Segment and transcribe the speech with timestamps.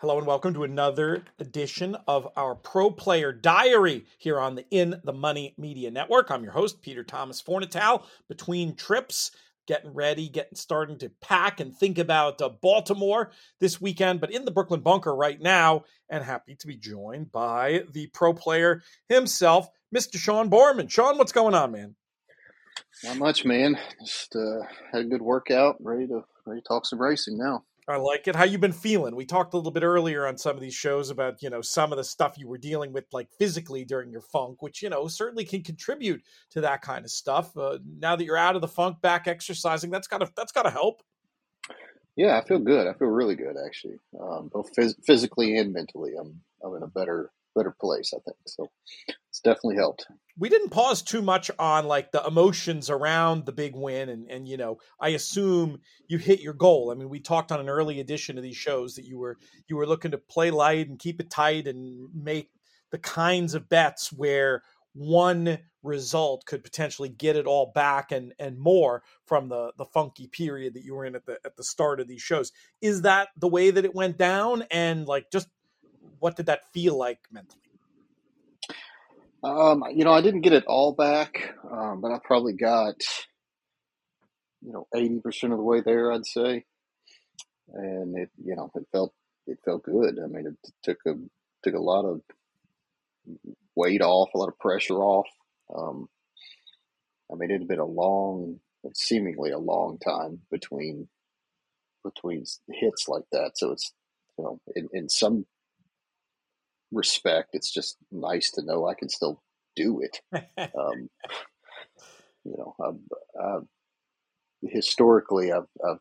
[0.00, 4.98] Hello and welcome to another edition of our Pro Player Diary here on the In
[5.04, 6.30] the Money Media Network.
[6.30, 8.02] I'm your host, Peter Thomas Fornatale.
[8.26, 9.30] Between trips,
[9.66, 14.46] getting ready, getting starting to pack and think about uh, Baltimore this weekend, but in
[14.46, 18.80] the Brooklyn bunker right now, and happy to be joined by the pro player
[19.10, 20.16] himself, Mr.
[20.16, 20.88] Sean Borman.
[20.88, 21.94] Sean, what's going on, man?
[23.04, 23.78] Not much, man.
[24.00, 24.62] Just uh,
[24.92, 25.76] had a good workout.
[25.78, 27.64] Ready to ready to talk some racing now.
[27.88, 28.36] I like it.
[28.36, 29.16] How you been feeling?
[29.16, 31.92] We talked a little bit earlier on some of these shows about, you know, some
[31.92, 35.08] of the stuff you were dealing with like physically during your funk, which, you know,
[35.08, 37.56] certainly can contribute to that kind of stuff.
[37.56, 40.62] Uh, now that you're out of the funk, back exercising, that's got to that's got
[40.62, 41.02] to help.
[42.16, 42.86] Yeah, I feel good.
[42.86, 43.98] I feel really good actually.
[44.20, 46.12] Um, both phys- physically and mentally.
[46.18, 48.36] I'm I'm in a better better place, I think.
[48.46, 48.68] So
[49.28, 50.06] it's definitely helped.
[50.38, 54.48] We didn't pause too much on like the emotions around the big win and and
[54.48, 56.90] you know, I assume you hit your goal.
[56.90, 59.36] I mean, we talked on an early edition of these shows that you were
[59.68, 62.50] you were looking to play light and keep it tight and make
[62.90, 68.58] the kinds of bets where one result could potentially get it all back and and
[68.58, 72.00] more from the the funky period that you were in at the at the start
[72.00, 72.52] of these shows.
[72.80, 75.48] Is that the way that it went down and like just
[76.20, 77.60] what did that feel like mentally?
[79.42, 82.96] Um, you know, I didn't get it all back, um, but I probably got
[84.62, 86.64] you know eighty percent of the way there, I'd say.
[87.72, 89.14] And it, you know, it felt
[89.46, 90.18] it felt good.
[90.22, 91.14] I mean, it took a
[91.62, 92.20] took a lot of
[93.74, 95.28] weight off, a lot of pressure off.
[95.74, 96.08] Um,
[97.32, 98.60] I mean, it had been a long,
[98.92, 101.08] seemingly a long time between
[102.04, 103.52] between hits like that.
[103.56, 103.92] So it's
[104.36, 105.46] you know, in, in some
[106.92, 107.50] respect.
[107.52, 109.42] It's just nice to know I can still
[109.76, 110.20] do it.
[110.58, 111.08] um,
[112.44, 113.66] you know, I've, I've,
[114.62, 116.00] historically, I've, I've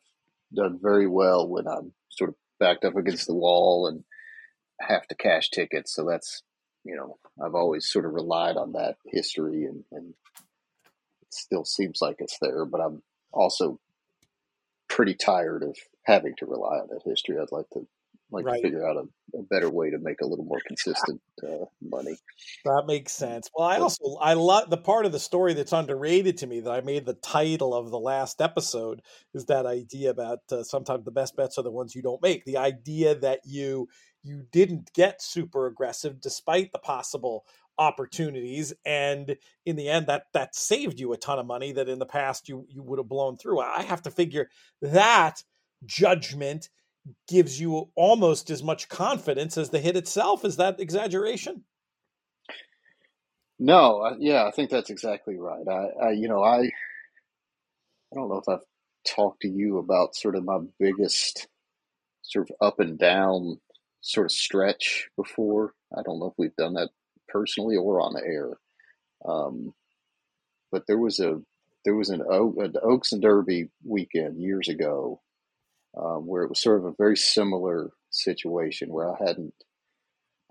[0.53, 4.03] done very well when I'm sort of backed up against the wall and
[4.81, 5.93] have to cash tickets.
[5.93, 6.43] So that's,
[6.83, 10.13] you know, I've always sort of relied on that history and, and
[11.21, 13.79] it still seems like it's there, but I'm also
[14.87, 17.37] pretty tired of having to rely on that history.
[17.37, 17.85] I'd like to
[18.31, 18.57] like right.
[18.57, 22.15] to figure out a, a, better way to make a little more consistent uh, money.
[22.65, 23.49] That makes sense.
[23.55, 26.71] Well, I also I love the part of the story that's underrated to me that
[26.71, 29.01] I made the title of the last episode
[29.33, 32.45] is that idea about uh, sometimes the best bets are the ones you don't make.
[32.45, 33.87] The idea that you
[34.23, 37.45] you didn't get super aggressive despite the possible
[37.77, 41.97] opportunities and in the end that that saved you a ton of money that in
[41.97, 44.49] the past you you would have blown through i have to figure
[44.81, 45.41] that
[45.85, 46.67] judgment
[47.27, 50.45] gives you almost as much confidence as the hit itself.
[50.45, 51.63] Is that exaggeration?
[53.59, 55.67] No, yeah, I think that's exactly right.
[55.67, 58.65] I, I, you know, I, I don't know if I've
[59.05, 61.47] talked to you about sort of my biggest
[62.21, 63.59] sort of up and down
[64.01, 65.73] sort of stretch before.
[65.97, 66.89] I don't know if we've done that
[67.27, 68.57] personally or on the air.
[69.27, 69.73] Um,
[70.71, 71.41] but there was a
[71.85, 75.21] there was an, an Oaks and Derby weekend years ago
[75.97, 79.53] um, where it was sort of a very similar situation where I hadn't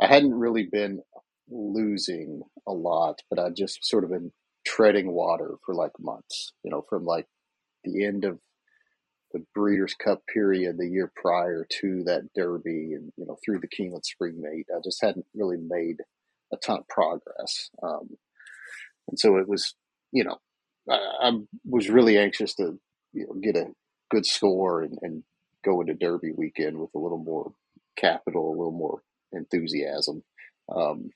[0.00, 1.02] I hadn't really been
[1.50, 4.32] losing a lot, but I'd just sort of been
[4.64, 7.26] treading water for like months, you know, from like
[7.84, 8.38] the end of
[9.32, 13.68] the Breeders' Cup period the year prior to that Derby and, you know, through the
[13.68, 14.66] Keeneland Spring Meet.
[14.74, 15.96] I just hadn't really made
[16.52, 17.70] a ton of progress.
[17.82, 18.16] Um,
[19.08, 19.74] and so it was,
[20.12, 20.38] you know,
[20.88, 21.32] I, I
[21.64, 22.78] was really anxious to,
[23.12, 23.66] you know, get a
[24.10, 25.22] good score and, and
[25.64, 27.52] go into Derby weekend with a little more
[27.96, 29.02] capital, a little more
[29.32, 30.22] enthusiasm.
[30.74, 31.10] Um,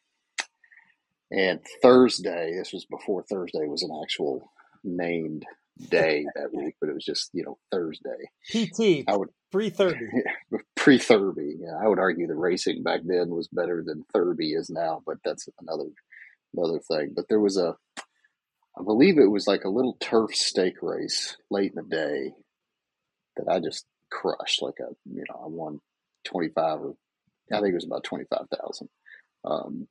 [1.31, 4.53] and Thursday, this was before Thursday was an actual
[4.85, 5.47] named
[5.89, 8.31] day that week, but it was just you know Thursday.
[8.51, 9.09] PT.
[9.09, 10.09] I would pre Thurby.
[10.77, 11.59] Pre Thurby.
[11.61, 15.19] Yeah, I would argue the racing back then was better than Thurby is now, but
[15.25, 15.91] that's another
[16.55, 17.13] another thing.
[17.15, 17.77] But there was a,
[18.77, 22.33] I believe it was like a little turf stake race late in the day
[23.37, 24.63] that I just crushed.
[24.63, 25.81] Like a, you know, I won
[26.25, 26.95] 25 or
[27.53, 28.89] I think it was about 25,000.
[29.45, 29.89] Um,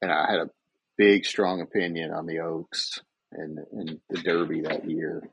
[0.00, 0.50] and I had a
[0.96, 3.00] big, strong opinion on the Oaks
[3.32, 5.28] and, and the Derby that year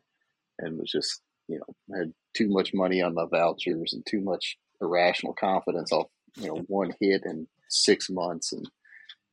[0.59, 4.57] and was just, you know, had too much money on my vouchers and too much
[4.81, 8.51] irrational confidence off, you know, one hit in six months.
[8.51, 8.65] And,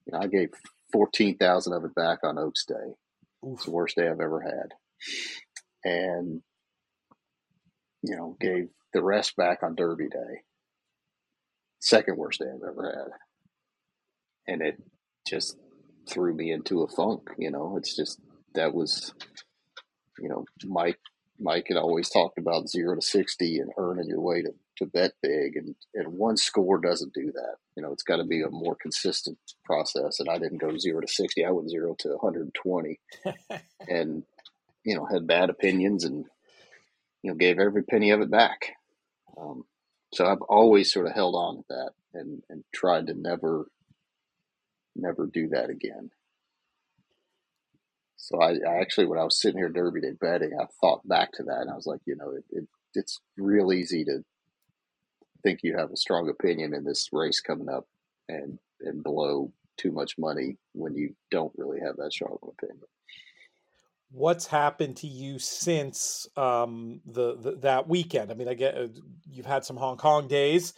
[0.06, 0.50] you know, I gave
[0.92, 2.94] 14,000 of it back on Oaks Day.
[3.44, 4.74] It's the worst day I've ever had.
[5.84, 6.42] And
[8.02, 10.42] you know, gave the rest back on Derby Day.
[11.80, 13.10] Second worst day I've ever
[14.46, 14.52] had.
[14.52, 14.82] And it
[15.26, 15.56] just
[16.08, 17.76] threw me into a funk, you know.
[17.76, 18.20] It's just
[18.54, 19.14] that was
[20.18, 20.98] you know, Mike
[21.38, 25.12] Mike had always talked about zero to sixty and earning your way to, to bet
[25.22, 27.56] big, and and one score doesn't do that.
[27.76, 30.20] You know, it's got to be a more consistent process.
[30.20, 33.00] And I didn't go zero to sixty; I went zero to hundred and twenty,
[33.88, 34.22] and
[34.84, 36.26] you know had bad opinions and
[37.22, 38.72] you know gave every penny of it back.
[39.38, 39.64] Um,
[40.12, 43.66] so I've always sort of held on to that and and tried to never
[44.94, 46.10] never do that again.
[48.16, 51.32] So I, I, actually, when I was sitting here Derby Day betting, I thought back
[51.32, 54.22] to that, and I was like, you know, it, it, it's real easy to
[55.42, 57.86] think you have a strong opinion in this race coming up,
[58.28, 62.82] and and blow too much money when you don't really have that strong opinion.
[64.12, 68.30] What's happened to you since um, the, the, that weekend?
[68.30, 68.88] I mean, I get uh,
[69.30, 70.74] you've had some Hong Kong days.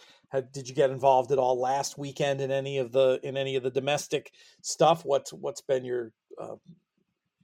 [0.52, 3.62] Did you get involved at all last weekend in any of the in any of
[3.62, 4.32] the domestic
[4.62, 5.04] stuff?
[5.04, 6.56] What's what's been your uh,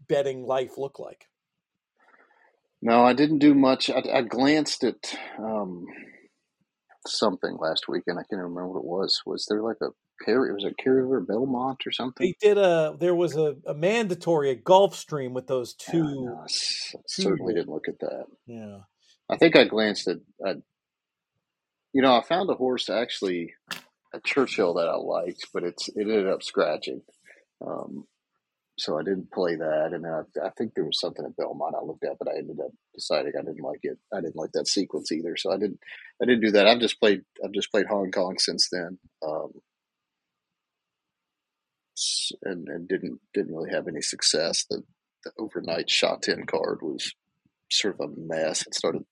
[0.08, 1.26] betting life look like?
[2.82, 3.90] No, I didn't do much.
[3.90, 5.86] I, I glanced at um,
[7.06, 8.18] something last weekend.
[8.18, 9.22] I can't remember what it was.
[9.26, 9.90] Was there like a
[10.24, 10.52] Carry?
[10.52, 12.26] Was it Carry River Belmont or something?
[12.26, 12.96] They did a.
[12.98, 15.98] There was a, a mandatory at Gulfstream with those two.
[15.98, 16.44] Yeah, no,
[17.06, 18.24] certainly didn't look at that.
[18.46, 18.78] Yeah,
[19.28, 20.18] I think I glanced at.
[20.46, 20.56] at
[21.92, 23.52] you know, I found a horse actually
[24.14, 27.02] at Churchill that I liked, but it's it ended up scratching.
[27.64, 28.06] Um,
[28.80, 29.90] so I didn't play that.
[29.92, 32.58] And I, I, think there was something at Belmont I looked at, but I ended
[32.64, 33.98] up deciding I didn't like it.
[34.12, 35.78] I didn't like that sequence either, so I didn't.
[36.22, 36.66] I didn't do that.
[36.66, 37.22] I've just played.
[37.44, 39.52] I've just played Hong Kong since then, um,
[42.44, 44.64] and and didn't didn't really have any success.
[44.68, 44.82] The,
[45.24, 47.14] the overnight Sha Tin card was
[47.70, 48.66] sort of a mess.
[48.66, 49.04] It started,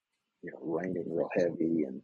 [0.43, 2.03] you know, raining real heavy, and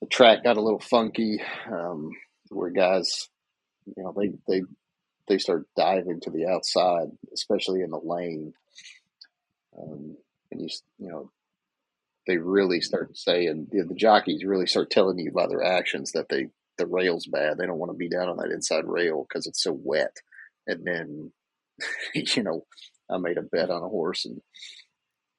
[0.00, 1.40] the track got a little funky.
[1.70, 2.10] Um,
[2.50, 3.28] where guys,
[3.84, 4.62] you know, they they
[5.28, 8.54] they start diving to the outside, especially in the lane.
[9.78, 10.16] Um,
[10.50, 10.68] and you,
[10.98, 11.30] you know,
[12.26, 16.28] they really start saying the, the jockeys really start telling you by their actions that
[16.28, 16.48] they
[16.78, 17.58] the rail's bad.
[17.58, 20.16] They don't want to be down on that inside rail because it's so wet.
[20.66, 21.32] And then,
[22.14, 22.64] you know,
[23.10, 24.40] I made a bet on a horse and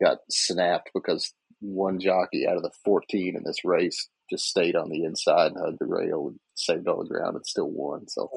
[0.02, 4.90] got snapped because one jockey out of the 14 in this race just stayed on
[4.90, 8.08] the inside and hugged the rail and saved all the ground and still won.
[8.08, 8.30] So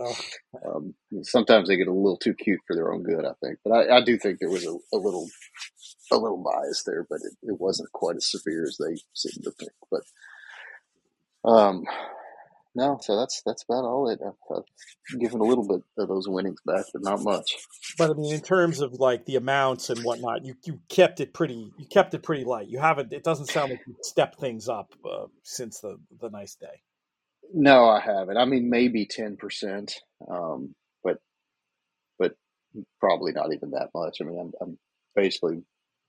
[0.67, 3.59] um, sometimes they get a little too cute for their own good, I think.
[3.65, 5.29] But I, I do think there was a, a, little
[6.11, 9.51] a little bias there, but it, it, wasn't quite as severe as they seemed to
[9.51, 9.73] think.
[9.91, 11.85] But um,
[12.75, 14.09] no, so that's that's about all.
[14.09, 17.57] It I've, I've given a little bit of those winnings back, but not much.
[17.99, 21.35] But I mean, in terms of like the amounts and whatnot, you you kept it
[21.35, 22.69] pretty you kept it pretty light.
[22.69, 23.13] You haven't.
[23.13, 26.83] It doesn't sound like you stepped things up uh, since the the nice day.
[27.53, 28.39] No, I haven't.
[28.39, 29.95] I mean, maybe ten percent,
[30.31, 31.19] um, but
[32.19, 32.35] but
[33.01, 34.19] probably not even that much.
[34.21, 34.79] I mean, I'm, I'm
[35.15, 35.63] basically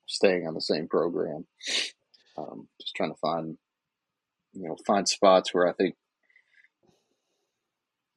[0.08, 1.46] staying on the same program,
[2.38, 3.58] um, just trying to find
[4.54, 5.96] you know find spots where I think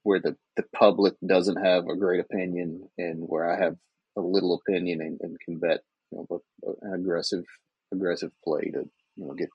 [0.06, 3.74] where the, the public doesn't have a great opinion and where I have
[4.16, 5.80] a little opinion and, and can bet
[6.12, 6.40] you know,
[6.82, 7.44] an aggressive
[7.92, 9.48] aggressive play to you know get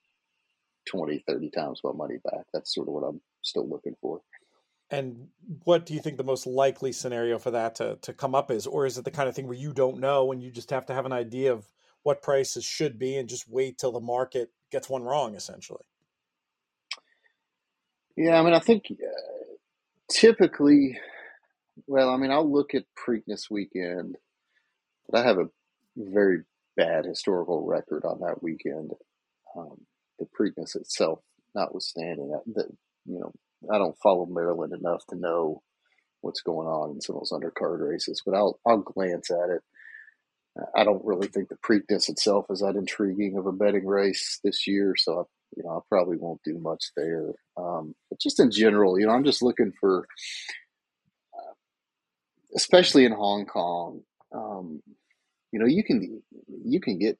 [0.89, 2.43] 20 30 times my money back.
[2.53, 4.19] That's sort of what i'm still looking for.
[4.89, 5.29] And
[5.63, 8.67] what do you think the most likely scenario for that to, to come up is?
[8.67, 10.85] Or is it the kind of thing where you don't know and you just have
[10.87, 11.65] to have an idea of
[12.03, 15.85] what prices should be and just wait till the market gets one wrong essentially?
[18.17, 19.40] Yeah i mean i think uh,
[20.11, 20.99] typically,
[21.87, 24.17] well, I mean, I'll look at Preakness weekend,
[25.09, 25.49] but I have a
[25.97, 26.39] very
[26.77, 28.91] bad historical record on that weekend.
[29.57, 29.85] Um,
[30.19, 31.19] the Preakness itself,
[31.55, 32.67] notwithstanding, that
[33.05, 33.31] you know,
[33.73, 35.63] I don't follow Maryland enough to know
[36.21, 39.61] what's going on in some of those undercard races, but I'll I'll glance at it.
[40.75, 44.67] I don't really think the Preakness itself is that intriguing of a betting race this
[44.67, 47.31] year, so you know, I probably won't do much there.
[47.57, 50.07] Um, but just in general, you know, I'm just looking for,
[51.33, 51.53] uh,
[52.55, 54.01] especially in Hong Kong,
[54.33, 54.81] um,
[55.51, 56.21] you know, you can
[56.65, 57.17] you can get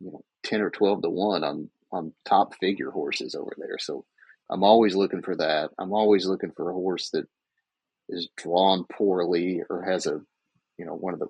[0.00, 3.78] you know ten or twelve to one on on top figure horses over there.
[3.78, 4.04] So
[4.50, 5.70] I'm always looking for that.
[5.78, 7.26] I'm always looking for a horse that
[8.08, 10.20] is drawn poorly or has a
[10.78, 11.28] you know one of the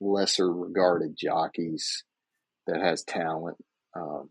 [0.00, 2.04] lesser regarded jockeys
[2.66, 3.56] that has talent.
[3.94, 4.28] Um,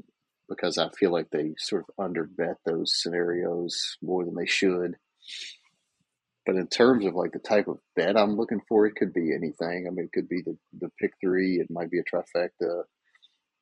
[0.51, 4.97] because I feel like they sort of underbet those scenarios more than they should.
[6.45, 9.33] But in terms of like the type of bet I'm looking for, it could be
[9.33, 9.85] anything.
[9.87, 11.59] I mean, it could be the, the pick three.
[11.59, 12.83] It might be a trifecta.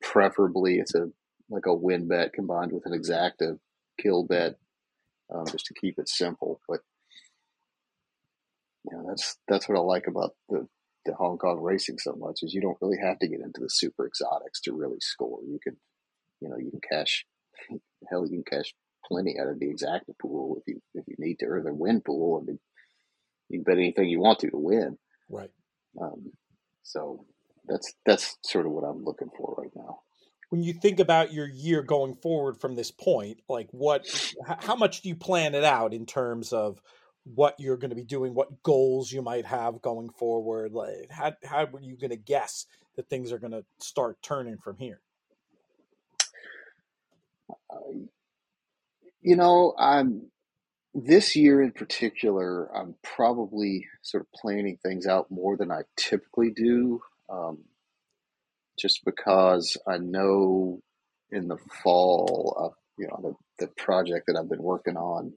[0.02, 1.10] Preferably, it's a
[1.48, 3.58] like a win bet combined with an exacta
[4.00, 4.56] kill bet,
[5.32, 6.60] um, just to keep it simple.
[6.68, 6.80] But
[8.90, 10.66] you know, that's that's what I like about the
[11.04, 13.70] the Hong Kong racing so much is you don't really have to get into the
[13.70, 15.40] super exotics to really score.
[15.46, 15.76] You can
[16.40, 17.24] you know you can cash
[18.10, 18.74] hell, you can cash
[19.06, 22.00] plenty out of the exacta pool if you if you need to, or the win
[22.00, 22.40] pool.
[22.42, 22.58] I mean,
[23.48, 24.98] you can bet anything you want to to win.
[25.28, 25.50] Right.
[26.00, 26.32] Um,
[26.82, 27.24] so
[27.66, 30.00] that's that's sort of what I'm looking for right now.
[30.50, 34.04] When you think about your year going forward from this point, like what,
[34.58, 36.80] how much do you plan it out in terms of
[37.22, 40.72] what you're going to be doing, what goals you might have going forward?
[40.72, 42.66] Like, how how are you going to guess
[42.96, 45.00] that things are going to start turning from here?
[49.22, 50.30] You know, I'm
[50.94, 52.74] this year in particular.
[52.76, 57.58] I'm probably sort of planning things out more than I typically do, um,
[58.78, 60.80] just because I know
[61.30, 65.34] in the fall, uh, you know, the, the project that I've been working on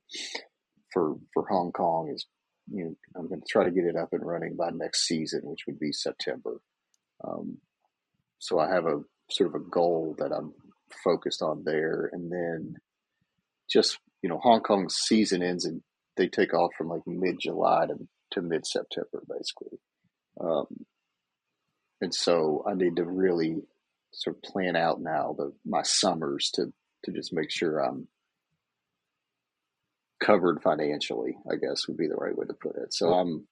[0.92, 2.26] for for Hong Kong is,
[2.72, 5.42] you know, I'm going to try to get it up and running by next season,
[5.44, 6.62] which would be September.
[7.26, 7.58] Um,
[8.40, 10.54] so I have a sort of a goal that I'm
[11.04, 12.76] focused on there, and then
[13.70, 15.82] just you know, Hong Kong's season ends and
[16.16, 17.96] they take off from like mid July to,
[18.32, 19.78] to mid September, basically.
[20.40, 20.86] Um,
[22.02, 23.62] and so I need to really
[24.14, 26.74] sort of plan out now the my summers to
[27.04, 28.08] to just make sure I'm
[30.24, 31.36] covered financially.
[31.52, 32.94] I guess would be the right way to put it.
[32.94, 33.48] So I'm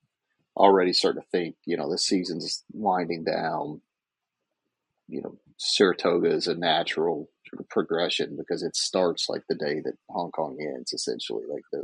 [0.55, 3.81] already starting to think, you know, this season's winding down.
[5.07, 7.29] You know, Saratoga is a natural
[7.69, 11.43] progression because it starts like the day that Hong Kong ends, essentially.
[11.47, 11.83] Like the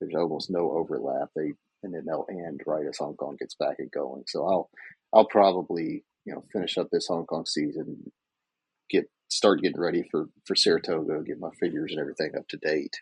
[0.00, 1.28] there's almost no overlap.
[1.36, 4.24] They and then they'll end right as Hong Kong gets back and going.
[4.26, 4.70] So I'll
[5.12, 8.10] I'll probably you know finish up this Hong Kong season,
[8.88, 12.96] get start getting ready for for Saratoga, get my figures and everything up to date,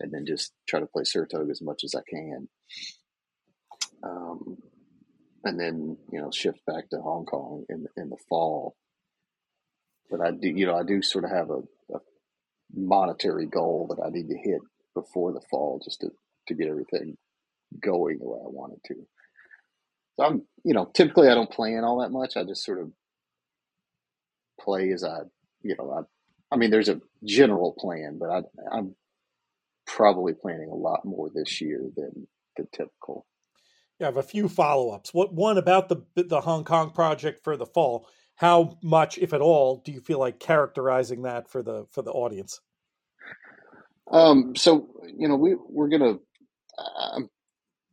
[0.00, 2.48] and then just try to play Saratoga as much as I can.
[4.02, 4.58] Um,
[5.44, 8.76] and then you know shift back to Hong Kong in in the fall
[10.10, 11.60] but I do, you know, I do sort of have a,
[11.94, 12.00] a
[12.74, 14.60] monetary goal that I need to hit
[14.94, 16.10] before the fall just to,
[16.48, 17.16] to get everything
[17.80, 18.94] going the way I want it to.
[20.16, 22.36] So I'm, you know, typically I don't plan all that much.
[22.36, 22.90] I just sort of
[24.60, 25.20] play as I,
[25.62, 28.94] you know, I, I mean, there's a general plan, but I, I'm
[29.86, 33.26] probably planning a lot more this year than the typical.
[33.98, 35.14] Yeah, I have a few follow ups.
[35.14, 38.08] What one about the the Hong Kong project for the fall?
[38.36, 42.12] How much, if at all, do you feel like characterizing that for the for the
[42.12, 42.60] audience?
[44.10, 46.18] Um, so you know, we we're gonna
[46.78, 47.20] uh,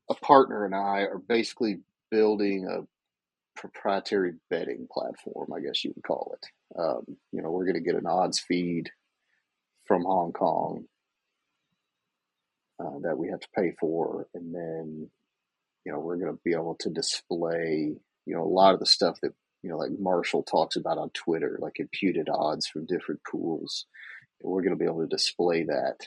[0.10, 1.80] a partner and I are basically
[2.12, 2.82] building a
[3.60, 6.80] proprietary betting platform, I guess you would call it.
[6.80, 8.90] Um, you know, we're going to get an odds feed
[9.86, 10.86] from Hong Kong
[12.80, 15.10] uh, that we have to pay for, and then
[15.86, 17.96] you know we're going to be able to display
[18.26, 19.34] you know a lot of the stuff that
[19.64, 23.86] you know, like Marshall talks about on Twitter, like imputed odds from different pools.
[24.42, 26.06] We're going to be able to display that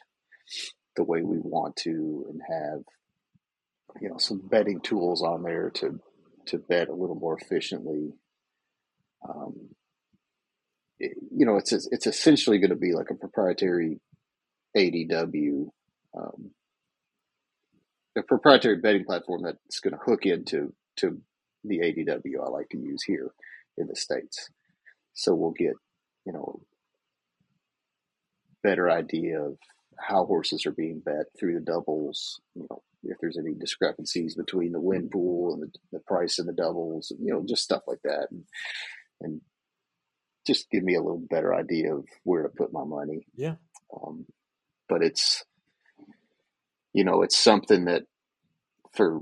[0.95, 2.83] the way we want to and have,
[4.01, 5.99] you know, some betting tools on there to,
[6.49, 8.13] to bet a little more efficiently.
[9.27, 9.71] Um,
[10.99, 14.01] it, you know, it's, it's essentially going to be like a proprietary
[14.77, 15.71] ADW,
[16.15, 16.51] um,
[18.19, 21.19] a proprietary betting platform that's going to hook into to
[21.65, 23.33] the ADW I like to use here
[23.79, 24.51] in the States.
[25.15, 25.75] So we'll get,
[26.25, 26.61] you know,
[28.63, 29.57] better idea of
[29.99, 34.73] how horses are being bet through the doubles, you know, if there's any discrepancies between
[34.73, 38.01] the win pool and the, the price of the doubles, you know, just stuff like
[38.05, 38.27] that.
[38.31, 38.45] And,
[39.21, 39.41] and
[40.47, 43.27] just give me a little better idea of where to put my money.
[43.35, 43.55] Yeah.
[43.95, 44.27] Um,
[44.89, 45.45] but it's,
[46.93, 48.03] you know, it's something that
[48.95, 49.21] for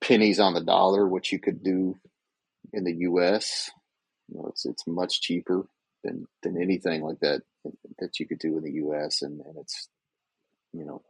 [0.00, 1.96] pennies on the dollar, what you could do
[2.72, 3.70] in the U.S.
[4.28, 5.66] You know, it's it's much cheaper
[6.04, 7.42] than than anything like that
[7.98, 9.22] that you could do in the U.S.
[9.22, 9.88] and, and it's
[10.72, 11.02] you know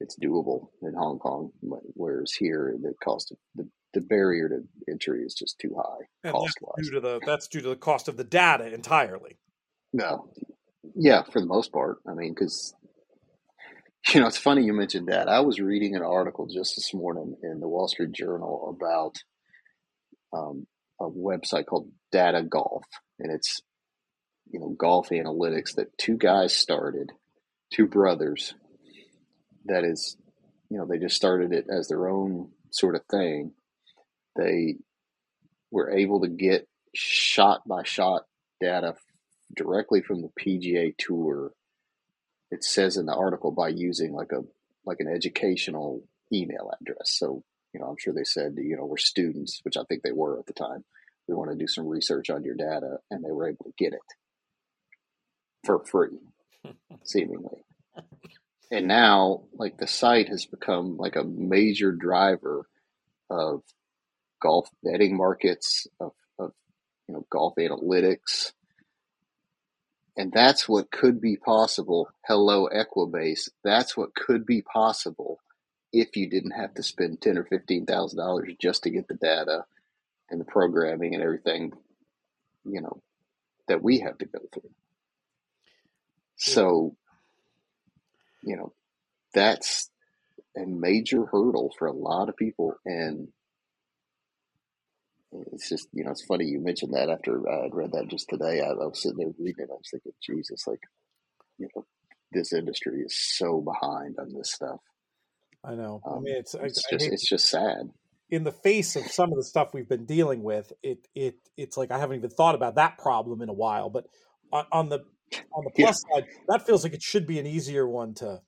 [0.00, 5.22] it's doable in Hong Kong, whereas here the cost of the the barrier to entry
[5.22, 6.88] is just too high cost wise.
[6.88, 9.38] Due to the that's due to the cost of the data entirely.
[9.92, 10.28] No,
[10.94, 11.98] yeah, for the most part.
[12.06, 12.74] I mean, because
[14.12, 15.28] you know, it's funny you mentioned that.
[15.28, 19.16] I was reading an article just this morning in the Wall Street Journal about
[20.34, 20.66] um,
[21.00, 22.84] a website called Data Golf,
[23.18, 23.60] and it's
[24.50, 27.12] you know golf analytics that two guys started,
[27.72, 28.54] two brothers.
[29.66, 30.16] That is,
[30.70, 33.52] you know, they just started it as their own sort of thing.
[34.36, 34.76] They
[35.70, 38.22] were able to get shot by shot
[38.60, 38.94] data
[39.56, 41.52] directly from the PGA Tour.
[42.50, 44.42] It says in the article by using like a
[44.84, 47.10] like an educational email address.
[47.10, 47.42] So
[47.74, 50.40] you know, I'm sure they said, you know, we're students, which I think they were
[50.40, 50.84] at the time.
[51.28, 53.94] We want to do some research on your data, and they were able to get
[53.94, 54.00] it.
[55.64, 56.18] for free,
[57.04, 57.64] seemingly.
[58.70, 62.66] And now, like the site has become like a major driver
[63.30, 63.62] of
[64.42, 66.52] golf betting markets, of, of
[67.08, 68.52] you know golf analytics,
[70.16, 72.08] and that's what could be possible.
[72.26, 73.50] Hello, Equibase.
[73.64, 75.33] That's what could be possible
[75.94, 79.14] if you didn't have to spend ten or fifteen thousand dollars just to get the
[79.14, 79.64] data
[80.28, 81.72] and the programming and everything,
[82.64, 83.00] you know,
[83.68, 84.70] that we have to go through.
[86.36, 86.96] So,
[88.42, 88.72] you know,
[89.32, 89.88] that's
[90.56, 92.74] a major hurdle for a lot of people.
[92.84, 93.28] And
[95.52, 98.60] it's just, you know, it's funny you mentioned that after I'd read that just today.
[98.60, 99.70] I, I was sitting there reading it.
[99.70, 100.82] I was thinking, Jesus, like,
[101.58, 101.84] you know,
[102.32, 104.80] this industry is so behind on this stuff.
[105.66, 106.00] I know.
[106.06, 107.90] Um, I mean, it's, it's I, just, I it's just sad.
[108.30, 111.76] In the face of some of the stuff we've been dealing with, it, it, it's
[111.76, 113.90] like I haven't even thought about that problem in a while.
[113.90, 114.06] But
[114.52, 115.04] on, on the
[115.52, 116.16] on the plus yeah.
[116.16, 118.40] side, that feels like it should be an easier one to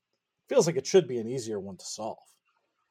[0.49, 2.19] feels like it should be an easier one to solve.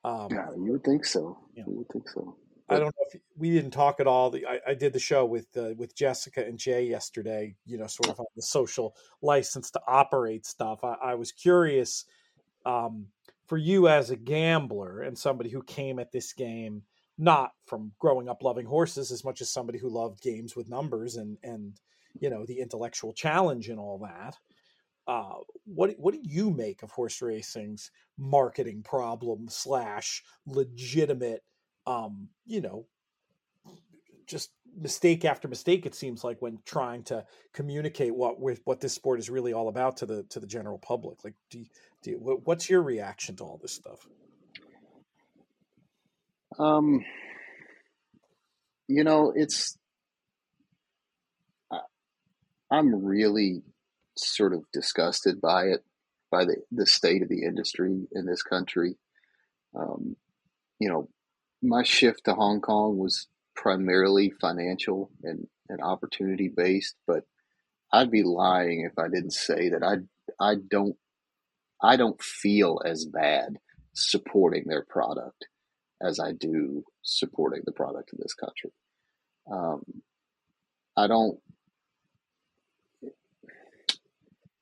[0.04, 1.38] Um, yeah, you would think so.
[1.56, 2.36] You, you would think so.
[2.68, 4.36] But, I don't know if we didn't talk at all.
[4.36, 7.56] I, I did the show with uh, with Jessica and Jay yesterday.
[7.66, 10.84] You know, sort of on the social license to operate stuff.
[10.84, 12.06] I, I was curious
[12.66, 13.08] um,
[13.48, 16.84] for you as a gambler and somebody who came at this game
[17.18, 21.16] not from growing up loving horses as much as somebody who loved games with numbers
[21.16, 21.80] and and
[22.20, 24.36] you know the intellectual challenge and all that.
[25.08, 25.36] Uh,
[25.66, 31.44] what what do you make of horse racing's marketing problem slash legitimate,
[31.86, 32.88] um, you know,
[34.28, 35.86] just mistake after mistake?
[35.86, 39.68] It seems like when trying to communicate what with what this sport is really all
[39.68, 41.24] about to the to the general public.
[41.24, 41.66] Like, do you,
[42.04, 44.08] do you, what's your reaction to all this stuff?
[46.58, 47.04] Um,
[48.88, 49.78] you know, it's
[52.72, 53.62] I'm really
[54.18, 55.84] sort of disgusted by it,
[56.32, 58.98] by the, the state of the industry in this country.
[59.76, 60.16] Um,
[60.80, 61.10] you know,
[61.62, 67.24] my shift to Hong Kong was primarily financial and, and opportunity based, but
[67.92, 69.98] I'd be lying if I didn't say that I
[70.44, 70.96] I don't
[71.82, 73.58] I don't feel as bad
[73.94, 75.48] supporting their product
[76.02, 78.72] as I do supporting the product of this country.
[79.50, 79.84] Um,
[80.98, 81.40] I don't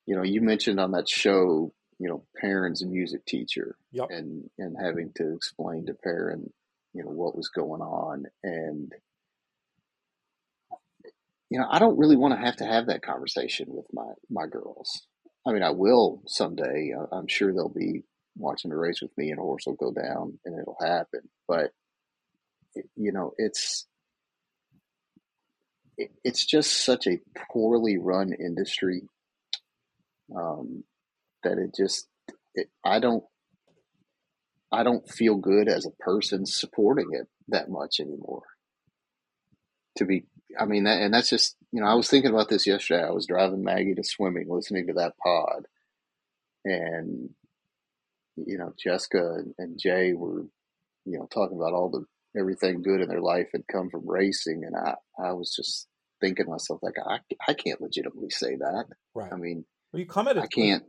[0.06, 4.08] you know, you mentioned on that show, you know, Perrin's music teacher yep.
[4.10, 6.52] and, and having to explain to Perrin,
[6.94, 8.26] you know, what was going on.
[8.44, 8.92] And,
[11.50, 14.48] you know, I don't really want to have to have that conversation with my, my
[14.48, 15.08] girls.
[15.46, 16.94] I mean, I will someday.
[17.12, 18.04] I'm sure they'll be
[18.36, 21.22] watching the race with me and a horse will go down and it'll happen.
[21.48, 21.72] But,
[22.96, 23.88] you know, it's,
[26.24, 27.20] it's just such a
[27.52, 29.04] poorly run industry
[30.36, 30.84] um,
[31.44, 32.08] that it just
[32.56, 33.24] it, I don't
[34.74, 38.44] I don't feel good as a person supporting it that much anymore.
[39.98, 40.26] To be,
[40.60, 43.04] I mean, that, and that's just you know I was thinking about this yesterday.
[43.04, 45.68] I was driving Maggie to swimming, listening to that pod,
[46.66, 47.30] and
[48.36, 50.46] you know Jessica and Jay were
[51.06, 52.06] you know talking about all the
[52.40, 55.88] everything good in their life had come from racing, and I I was just
[56.20, 58.86] thinking to myself like I I can't legitimately say that.
[59.14, 59.32] Right.
[59.32, 60.38] I mean, well, you it.
[60.38, 60.84] I can't.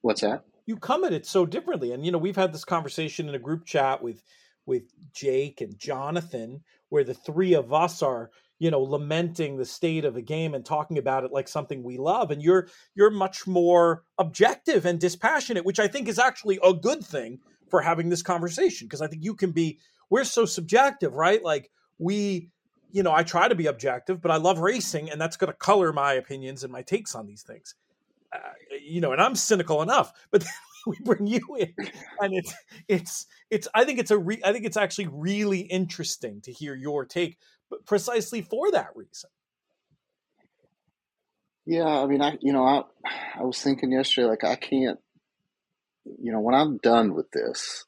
[0.00, 0.42] What's that?
[0.66, 3.38] You come at it so differently, and you know we've had this conversation in a
[3.38, 4.22] group chat with
[4.66, 10.04] with Jake and Jonathan, where the three of us are you know lamenting the state
[10.04, 13.46] of the game and talking about it like something we love and you're you're much
[13.46, 17.38] more objective and dispassionate which i think is actually a good thing
[17.70, 19.78] for having this conversation because i think you can be
[20.10, 22.50] we're so subjective right like we
[22.92, 25.56] you know, I try to be objective, but I love racing, and that's going to
[25.56, 27.74] color my opinions and my takes on these things.
[28.32, 28.38] Uh,
[28.80, 30.44] you know, and I'm cynical enough, but
[30.86, 31.74] we bring you in,
[32.20, 32.54] and it's
[32.88, 33.68] it's it's.
[33.74, 34.18] I think it's a.
[34.18, 37.38] Re, I think it's actually really interesting to hear your take,
[37.68, 39.30] but precisely for that reason.
[41.66, 42.82] Yeah, I mean, I you know, I
[43.38, 44.98] I was thinking yesterday, like I can't,
[46.04, 47.84] you know, when I'm done with this,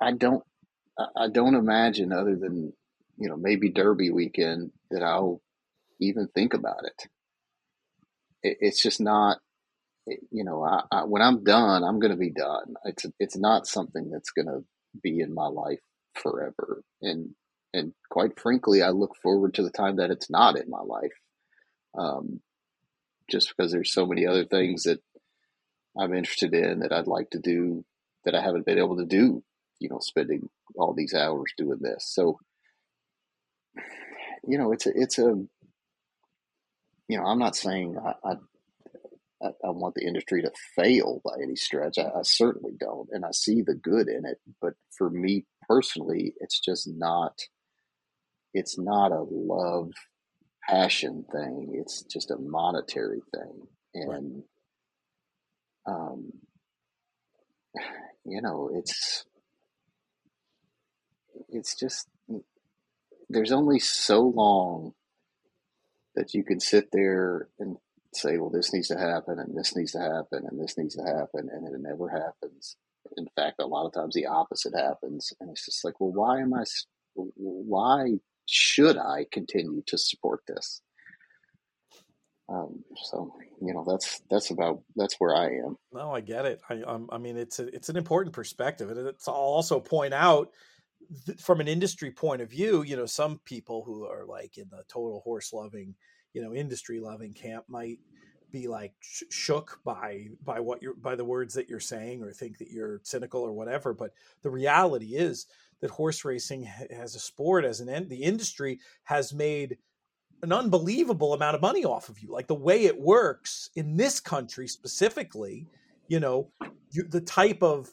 [0.00, 0.42] I don't
[1.16, 2.72] I don't imagine other than
[3.18, 5.42] you know, maybe Derby weekend that I'll
[6.00, 7.08] even think about it.
[8.42, 9.38] It it's just not,
[10.06, 12.74] you know, I, I, when I'm done, I'm going to be done.
[12.84, 14.64] It's it's not something that's going to
[15.02, 15.80] be in my life
[16.14, 16.82] forever.
[17.02, 17.30] And
[17.72, 21.12] and quite frankly, I look forward to the time that it's not in my life.
[21.96, 22.40] Um,
[23.30, 25.00] just because there's so many other things that
[25.98, 27.84] I'm interested in that I'd like to do
[28.24, 29.42] that I haven't been able to do.
[29.80, 32.06] You know, spending all these hours doing this.
[32.08, 32.38] So
[34.46, 35.36] you know, it's a, it's a,
[37.08, 38.34] you know, I'm not saying I,
[39.42, 41.98] I, I want the industry to fail by any stretch.
[41.98, 44.38] I, I certainly don't, and I see the good in it.
[44.60, 47.38] But for me personally, it's just not.
[48.54, 49.90] It's not a love
[50.68, 51.74] passion thing.
[51.74, 54.42] It's just a monetary thing, and
[55.86, 55.94] right.
[55.94, 56.32] um,
[58.24, 59.24] you know, it's
[61.48, 62.08] it's just
[63.28, 64.92] there's only so long
[66.18, 67.76] that you can sit there and
[68.12, 71.02] say, well, this needs to happen and this needs to happen and this needs to
[71.02, 72.76] happen, and it never happens.
[73.16, 76.40] In fact, a lot of times the opposite happens, and it's just like, well, why
[76.40, 76.64] am I?
[77.14, 80.82] Why should I continue to support this?
[82.50, 85.76] Um, so you know that's that's about that's where I am.
[85.92, 86.60] No, I get it.
[86.68, 90.50] I I mean it's a, it's an important perspective, and it's I'll also point out
[91.26, 92.82] th- from an industry point of view.
[92.82, 95.94] You know, some people who are like in the total horse loving,
[96.32, 97.98] you know, industry loving camp might
[98.50, 102.32] be like sh- shook by by what you're by the words that you're saying or
[102.32, 105.46] think that you're cynical or whatever but the reality is
[105.80, 109.76] that horse racing as a sport as an end the industry has made
[110.42, 112.30] an unbelievable amount of money off of you.
[112.30, 115.66] Like the way it works in this country specifically,
[116.06, 116.50] you know,
[116.90, 117.92] you, the type of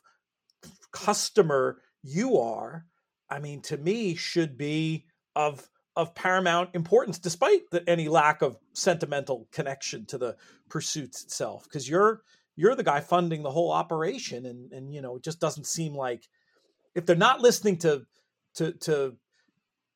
[0.91, 2.85] customer you are,
[3.29, 8.57] I mean, to me, should be of of paramount importance, despite the, any lack of
[8.73, 10.35] sentimental connection to the
[10.69, 12.21] pursuits itself, because you're
[12.55, 15.93] you're the guy funding the whole operation, and and you know, it just doesn't seem
[15.93, 16.27] like
[16.95, 18.05] if they're not listening to
[18.55, 19.15] to to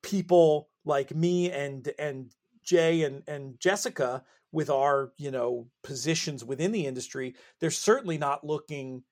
[0.02, 6.72] people like me and and Jay and, and Jessica with our, you know, positions within
[6.72, 9.04] the industry, they're certainly not looking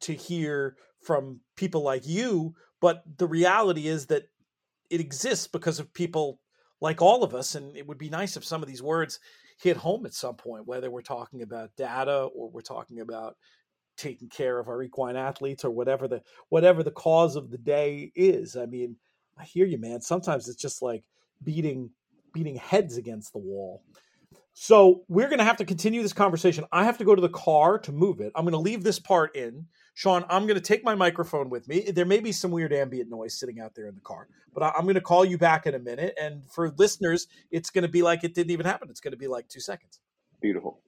[0.00, 2.54] to hear from people like you.
[2.86, 4.28] But the reality is that
[4.90, 6.38] it exists because of people
[6.80, 7.56] like all of us.
[7.56, 9.18] And it would be nice if some of these words
[9.60, 13.38] hit home at some point, whether we're talking about data or we're talking about
[13.96, 18.12] taking care of our equine athletes or whatever the whatever the cause of the day
[18.14, 18.54] is.
[18.54, 18.94] I mean,
[19.36, 20.00] I hear you, man.
[20.00, 21.02] Sometimes it's just like
[21.42, 21.90] beating
[22.32, 23.82] beating heads against the wall.
[24.52, 26.64] So we're going to have to continue this conversation.
[26.70, 28.30] I have to go to the car to move it.
[28.36, 29.66] I'm going to leave this part in.
[29.96, 31.90] Sean, I'm going to take my microphone with me.
[31.90, 34.82] There may be some weird ambient noise sitting out there in the car, but I'm
[34.82, 36.14] going to call you back in a minute.
[36.20, 38.90] And for listeners, it's going to be like it didn't even happen.
[38.90, 39.98] It's going to be like two seconds.
[40.42, 40.80] Beautiful.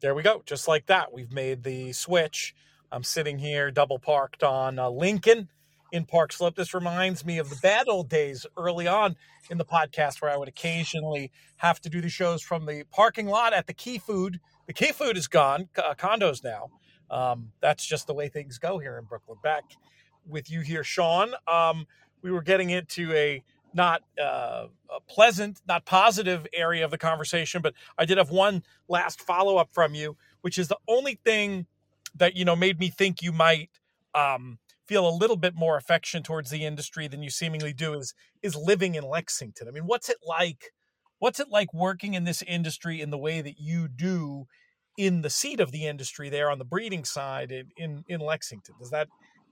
[0.00, 0.42] There we go.
[0.46, 1.12] Just like that.
[1.12, 2.54] We've made the switch.
[2.90, 5.50] I'm sitting here double parked on uh, Lincoln
[5.92, 6.56] in Park Slope.
[6.56, 9.14] This reminds me of the bad old days early on
[9.50, 13.26] in the podcast where I would occasionally have to do the shows from the parking
[13.26, 14.40] lot at the Key Food.
[14.66, 16.70] The Key Food is gone, uh, condos now.
[17.10, 19.38] Um, that's just the way things go here in Brooklyn.
[19.42, 19.64] Back
[20.26, 21.34] with you here, Sean.
[21.46, 21.86] Um,
[22.22, 23.42] we were getting into a
[23.74, 28.62] not uh, a pleasant, not positive area of the conversation, but I did have one
[28.88, 31.66] last follow up from you, which is the only thing
[32.14, 33.70] that you know made me think you might
[34.14, 38.14] um, feel a little bit more affection towards the industry than you seemingly do is
[38.42, 39.68] is living in Lexington.
[39.68, 40.72] I mean, what's it like?
[41.18, 44.46] What's it like working in this industry in the way that you do
[44.96, 48.74] in the seat of the industry there on the breeding side in in, in Lexington?
[48.78, 49.08] Does that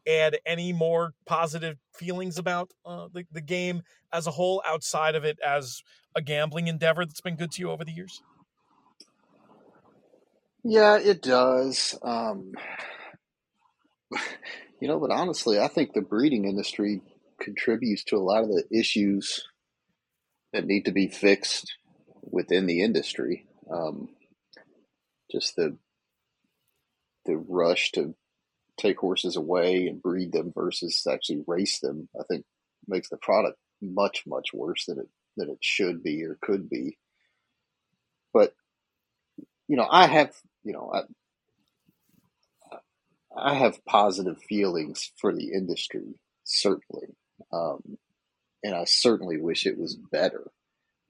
[0.09, 5.25] add any more positive feelings about uh, the, the game as a whole outside of
[5.25, 5.83] it as
[6.15, 8.21] a gambling endeavor that's been good to you over the years?
[10.65, 11.99] Yeah, it does.
[12.03, 12.53] Um,
[14.81, 17.03] you know, but honestly, I think the breeding industry
[17.41, 19.45] contributes to a lot of the issues
[20.53, 21.75] that need to be fixed
[22.23, 23.47] within the industry.
[23.71, 24.09] Um,
[25.33, 25.77] just the
[27.25, 28.14] the rush to
[28.77, 32.45] take horses away and breed them versus actually race them, I think
[32.87, 36.99] makes the product much much worse than it than it should be or could be.
[38.33, 38.55] But
[39.68, 41.03] you know, I have you know I
[43.37, 46.14] I have positive feelings for the industry,
[46.45, 47.09] certainly.
[47.53, 47.99] Um,
[48.62, 50.51] and I certainly wish it was better.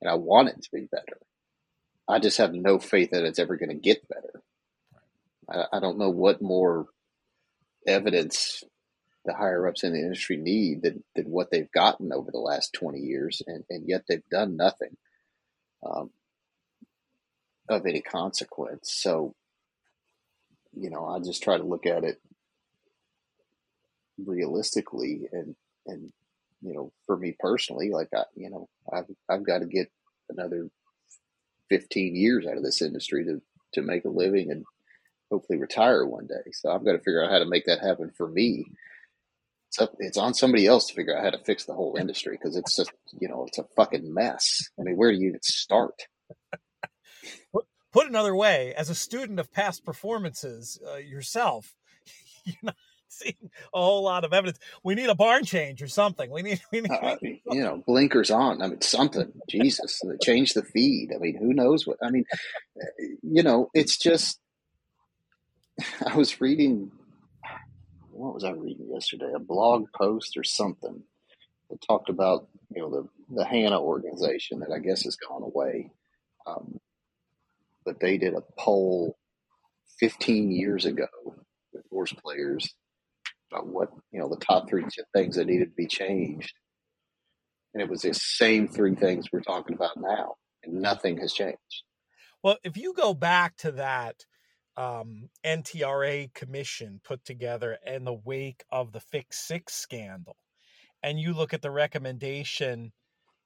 [0.01, 1.19] And I want it to be better.
[2.09, 4.43] I just have no faith that it's ever going to get better.
[5.49, 6.87] I, I don't know what more
[7.87, 8.65] evidence
[9.25, 12.73] the higher ups in the industry need than, than what they've gotten over the last
[12.73, 14.97] 20 years, and, and yet they've done nothing
[15.87, 16.11] um,
[17.69, 18.93] of any consequence.
[18.93, 19.35] So
[20.75, 22.21] you know, I just try to look at it
[24.25, 25.55] realistically and
[25.87, 26.13] and
[26.61, 29.91] you know, for me personally, like I, you know, I've I've got to get
[30.31, 30.69] another
[31.73, 33.41] 15 years out of this industry to
[33.73, 34.67] to make a living and
[35.31, 36.51] hopefully retire one day.
[36.53, 38.67] So I've got to figure out how to make that happen for me.
[39.69, 42.37] It's up, it's on somebody else to figure out how to fix the whole industry
[42.39, 44.69] because it's just, you know, it's a fucking mess.
[44.79, 46.03] I mean, where do you even start?
[47.93, 51.75] put another way, as a student of past performances uh, yourself,
[52.45, 52.77] you're not
[53.13, 54.59] seeing a whole lot of evidence.
[54.83, 56.31] We need a barn change or something.
[56.31, 58.63] We need, we need, uh, you know, blinkers on.
[58.63, 59.33] I mean, something.
[59.49, 61.11] Jesus, change the feed.
[61.15, 61.99] I mean, who knows what?
[62.03, 62.25] I mean,
[63.23, 64.39] you know, it's just.
[66.07, 66.93] I was reading.
[68.11, 69.33] What was I reading yesterday?
[69.35, 71.03] A blog post or something
[71.71, 75.91] that talked about you know the the HANA organization that I guess has gone away.
[76.47, 76.79] Um,
[77.85, 79.17] but they did a poll
[79.99, 81.07] 15 years ago
[81.73, 82.75] with horse players
[83.53, 84.85] about what you know the top three
[85.15, 86.53] things that needed to be changed,
[87.75, 90.35] and it was the same three things we're talking about now,
[90.65, 91.85] and nothing has changed.
[92.43, 94.25] Well, if you go back to that
[94.77, 100.37] um, NTRA commission put together in the wake of the Fix Six scandal,
[101.03, 102.93] and you look at the recommendation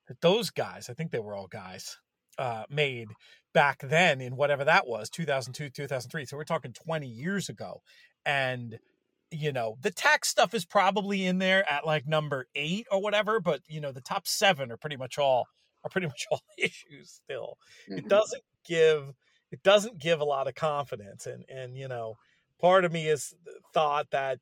[0.08, 1.98] that those guys, I think they were all guys,
[2.38, 3.08] uh, made
[3.54, 7.80] back then in whatever that was 2002 2003 so we're talking 20 years ago.
[8.26, 8.78] And
[9.36, 13.40] you know the tax stuff is probably in there at like number eight or whatever
[13.40, 15.46] but you know the top seven are pretty much all
[15.84, 17.56] are pretty much all issues still
[17.88, 17.98] mm-hmm.
[17.98, 19.12] it doesn't give
[19.50, 22.14] it doesn't give a lot of confidence and and you know
[22.60, 23.34] part of me is
[23.72, 24.38] thought that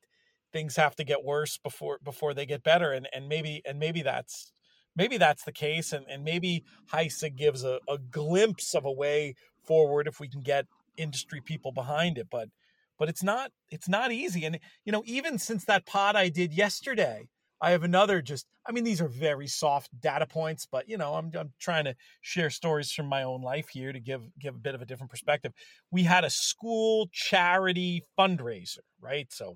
[0.53, 4.01] things have to get worse before before they get better and and maybe and maybe
[4.01, 4.53] that's
[4.95, 9.35] maybe that's the case, and, and maybe HISA gives a, a glimpse of a way
[9.63, 10.65] forward if we can get
[10.97, 12.27] industry people behind it.
[12.31, 12.49] But
[12.97, 14.45] but it's not it's not easy.
[14.45, 17.27] And you know, even since that pod I did yesterday,
[17.61, 21.15] I have another just I mean, these are very soft data points, but you know,
[21.15, 24.59] I'm I'm trying to share stories from my own life here to give give a
[24.59, 25.53] bit of a different perspective.
[25.91, 29.27] We had a school charity fundraiser, right?
[29.31, 29.55] So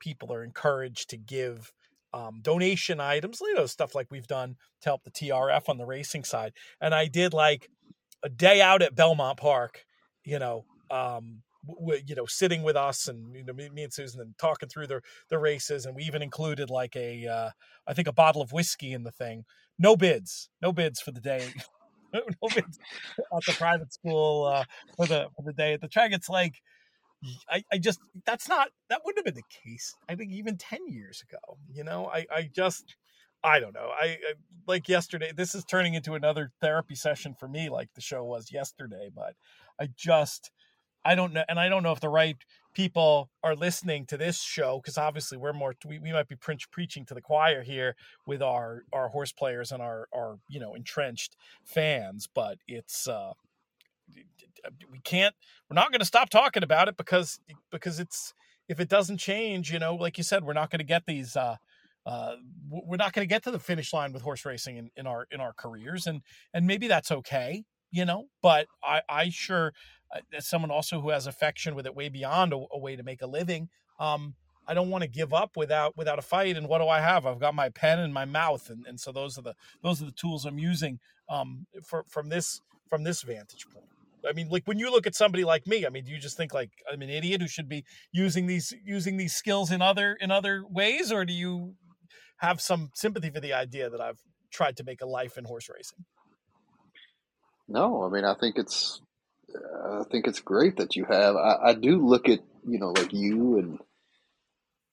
[0.00, 1.72] people are encouraged to give
[2.14, 5.86] um, donation items, you know, stuff like we've done to help the TRF on the
[5.86, 6.52] racing side.
[6.80, 7.68] And I did like
[8.22, 9.84] a day out at Belmont Park,
[10.24, 11.42] you know, um,
[12.06, 14.86] you know, sitting with us and you know me, me, and Susan and talking through
[14.86, 17.50] the the races, and we even included like a, uh,
[17.86, 19.44] I think a bottle of whiskey in the thing.
[19.78, 21.46] No bids, no bids for the day.
[22.14, 22.22] no
[22.54, 22.78] bids
[23.18, 24.64] at the private school uh,
[24.96, 26.12] for the for the day at the track.
[26.12, 26.60] It's like
[27.48, 29.94] I, I just that's not that wouldn't have been the case.
[30.08, 31.58] I think even ten years ago.
[31.72, 32.96] You know, I I just
[33.44, 33.90] I don't know.
[34.00, 34.34] I, I,
[34.66, 35.32] like yesterday.
[35.36, 39.10] This is turning into another therapy session for me, like the show was yesterday.
[39.14, 39.34] But
[39.80, 40.50] I just
[41.04, 42.36] I don't know, and I don't know if the right
[42.74, 46.56] people are listening to this show because obviously we're more we, we might be pre-
[46.70, 50.74] preaching to the choir here with our our horse players and our our you know
[50.74, 52.28] entrenched fans.
[52.32, 53.32] But it's uh
[54.90, 55.34] we can't
[55.68, 58.32] we're not going to stop talking about it because because it's
[58.68, 61.36] if it doesn't change you know like you said we're not going to get these
[61.36, 61.56] uh
[62.04, 62.34] uh,
[62.68, 65.26] we're not going to get to the finish line with horse racing in, in our
[65.30, 70.01] in our careers and and maybe that's okay you know but i i sure uh,
[70.34, 73.22] as someone also who has affection with it way beyond a, a way to make
[73.22, 74.34] a living um
[74.66, 76.56] I don't want to give up without without a fight.
[76.56, 77.26] And what do I have?
[77.26, 80.04] I've got my pen and my mouth, and, and so those are the those are
[80.04, 83.86] the tools I'm using um, for, from this from this vantage point.
[84.28, 86.36] I mean, like when you look at somebody like me, I mean, do you just
[86.36, 90.16] think like I'm an idiot who should be using these using these skills in other
[90.20, 91.74] in other ways, or do you
[92.36, 94.20] have some sympathy for the idea that I've
[94.52, 96.04] tried to make a life in horse racing?
[97.68, 99.00] No, I mean, I think it's
[99.54, 101.36] I think it's great that you have.
[101.36, 103.78] I, I do look at you know like you and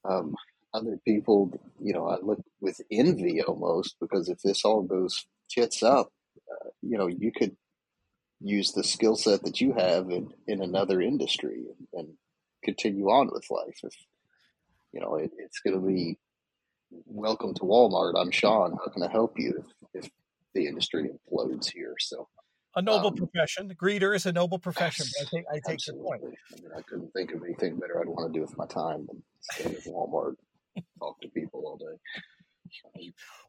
[0.05, 0.35] um,
[0.73, 1.51] other people.
[1.79, 6.11] You know, I look with envy almost because if this all goes tits up,
[6.51, 7.55] uh, you know, you could
[8.41, 12.07] use the skill set that you have in, in another industry and, and
[12.63, 13.79] continue on with life.
[13.83, 13.95] If
[14.93, 16.17] you know, it, it's going to be
[17.05, 18.13] welcome to Walmart.
[18.19, 18.77] I'm Sean.
[18.77, 20.11] How can I help you if, if
[20.53, 21.95] the industry implodes here?
[21.99, 22.27] So
[22.75, 23.73] a noble um, profession.
[23.81, 25.05] Greeter is a noble profession.
[25.21, 26.21] I take I take your point.
[26.23, 29.07] I mean, I couldn't think of anything better I'd want to do with my time
[29.07, 30.35] than stay at Walmart,
[30.99, 31.97] talk to people all day.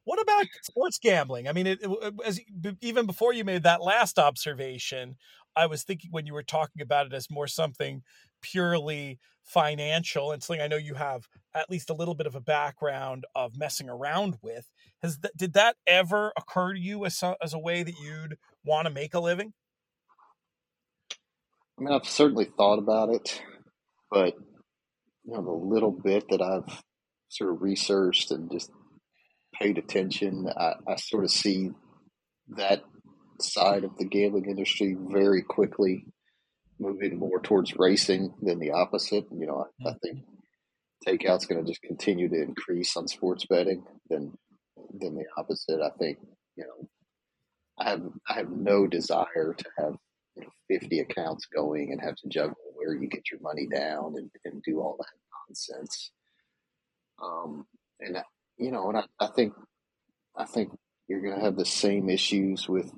[0.05, 1.47] What about sports gambling?
[1.47, 2.41] I mean, it, it, as
[2.81, 5.17] even before you made that last observation,
[5.55, 8.03] I was thinking when you were talking about it as more something
[8.41, 12.41] purely financial and something I know you have at least a little bit of a
[12.41, 14.71] background of messing around with.
[15.03, 18.39] Has that, did that ever occur to you as a, as a way that you'd
[18.65, 19.53] want to make a living?
[21.79, 23.43] I mean, I've certainly thought about it,
[24.11, 24.35] but
[25.25, 26.83] you know, the little bit that I've
[27.29, 28.71] sort of researched and just
[29.61, 31.71] paid attention, I, I sort of see
[32.57, 32.83] that
[33.41, 36.05] side of the gambling industry very quickly
[36.79, 39.25] moving more towards racing than the opposite.
[39.31, 40.25] You know, I, I think
[41.07, 44.33] takeout's going to just continue to increase on sports betting than
[44.99, 45.81] than the opposite.
[45.81, 46.19] I think
[46.57, 46.89] you know,
[47.81, 49.95] I have I have no desire to have
[50.37, 54.15] you know 50 accounts going and have to juggle where you get your money down
[54.17, 55.07] and, and do all that
[55.49, 56.13] nonsense.
[57.23, 57.67] Um,
[58.01, 58.19] and
[58.59, 59.55] you know, and I, I think
[60.37, 60.71] I think
[61.09, 62.93] you're going to have the same issues with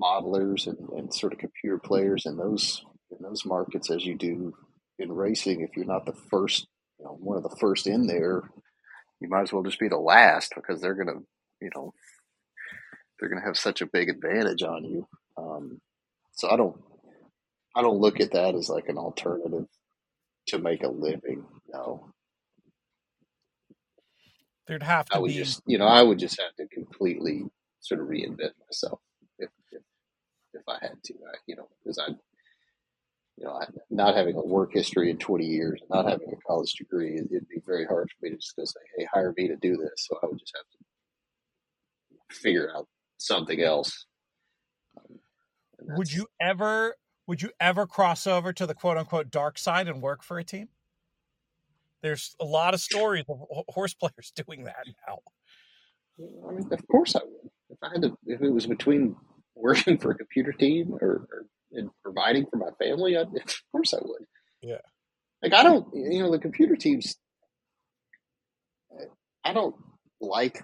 [0.00, 4.54] modelers and, and sort of computer players in those in those markets as you do
[4.98, 5.60] in racing.
[5.60, 6.66] If you're not the first,
[6.98, 8.42] you know, one of the first in there,
[9.20, 11.22] you might as well just be the last because they're going to,
[11.60, 11.92] you know,
[13.22, 15.06] they're going to have such a big advantage on you.
[15.36, 15.80] Um,
[16.32, 16.76] so I don't,
[17.76, 19.68] I don't look at that as like an alternative
[20.48, 21.44] to make a living.
[21.72, 22.12] No,
[24.66, 25.34] there'd have to I would be.
[25.34, 27.44] just, you know, I would just have to completely
[27.78, 28.98] sort of reinvent myself
[29.38, 29.82] if if,
[30.54, 32.08] if I had to, I, you know, because I,
[33.36, 36.72] you know, I, not having a work history in 20 years, not having a college
[36.72, 39.46] degree, it, would be very hard for me to just go say, "Hey, hire me
[39.46, 42.88] to do this." So I would just have to figure out
[43.26, 44.06] something else.
[44.98, 46.96] Um, would you ever?
[47.26, 50.44] Would you ever cross over to the quote unquote dark side and work for a
[50.44, 50.68] team?
[52.02, 55.18] There's a lot of stories of horse players doing that now.
[56.48, 57.50] I mean, of course I would.
[57.70, 59.16] If I had to, if it was between
[59.54, 63.94] working for a computer team or, or and providing for my family, I'd, of course
[63.94, 64.26] I would.
[64.60, 64.78] Yeah.
[65.42, 67.16] Like I don't, you know, the computer teams.
[69.44, 69.74] I don't
[70.20, 70.62] like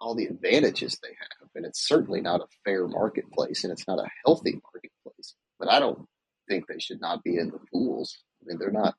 [0.00, 4.00] all the advantages they have, and it's certainly not a fair marketplace, and it's not
[4.00, 5.34] a healthy marketplace.
[5.60, 6.06] But I don't
[6.48, 8.18] think they should not be in the pools.
[8.42, 8.94] I mean, they're not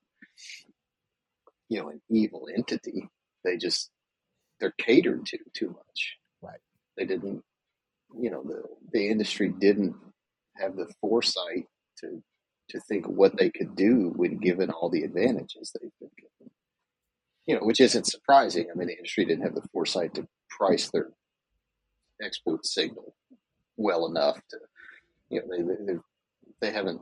[1.69, 3.09] you know, an evil entity.
[3.43, 3.89] They just
[4.59, 6.17] they're catered to too much.
[6.41, 6.59] Right.
[6.95, 7.43] They didn't,
[8.17, 9.95] you know, the the industry didn't
[10.57, 11.65] have the foresight
[11.99, 12.23] to
[12.69, 16.53] to think what they could do when given all the advantages they've been given.
[17.45, 18.67] You know, which isn't surprising.
[18.71, 21.09] I mean, the industry didn't have the foresight to price their
[22.23, 23.15] export signal
[23.77, 24.57] well enough to,
[25.29, 25.99] you know, they they,
[26.61, 27.01] they haven't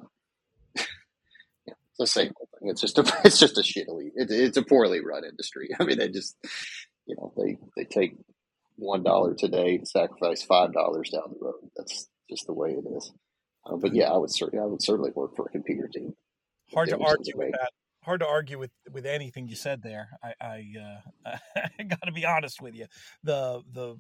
[2.01, 2.69] the same old thing.
[2.69, 5.69] It's just a it's just a shittily it, it's a poorly run industry.
[5.79, 6.36] I mean, they just
[7.05, 8.15] you know they they take
[8.75, 11.69] one dollar today and sacrifice five dollars down the road.
[11.77, 13.13] That's just the way it is.
[13.65, 16.13] Uh, but yeah, I would certainly I would certainly work for a computer team.
[16.73, 17.71] Hard to argue with that.
[18.04, 20.10] Hard to argue with with anything you said there.
[20.24, 20.66] I I,
[21.26, 21.38] uh,
[21.80, 22.88] I got to be honest with you.
[23.24, 23.98] The, the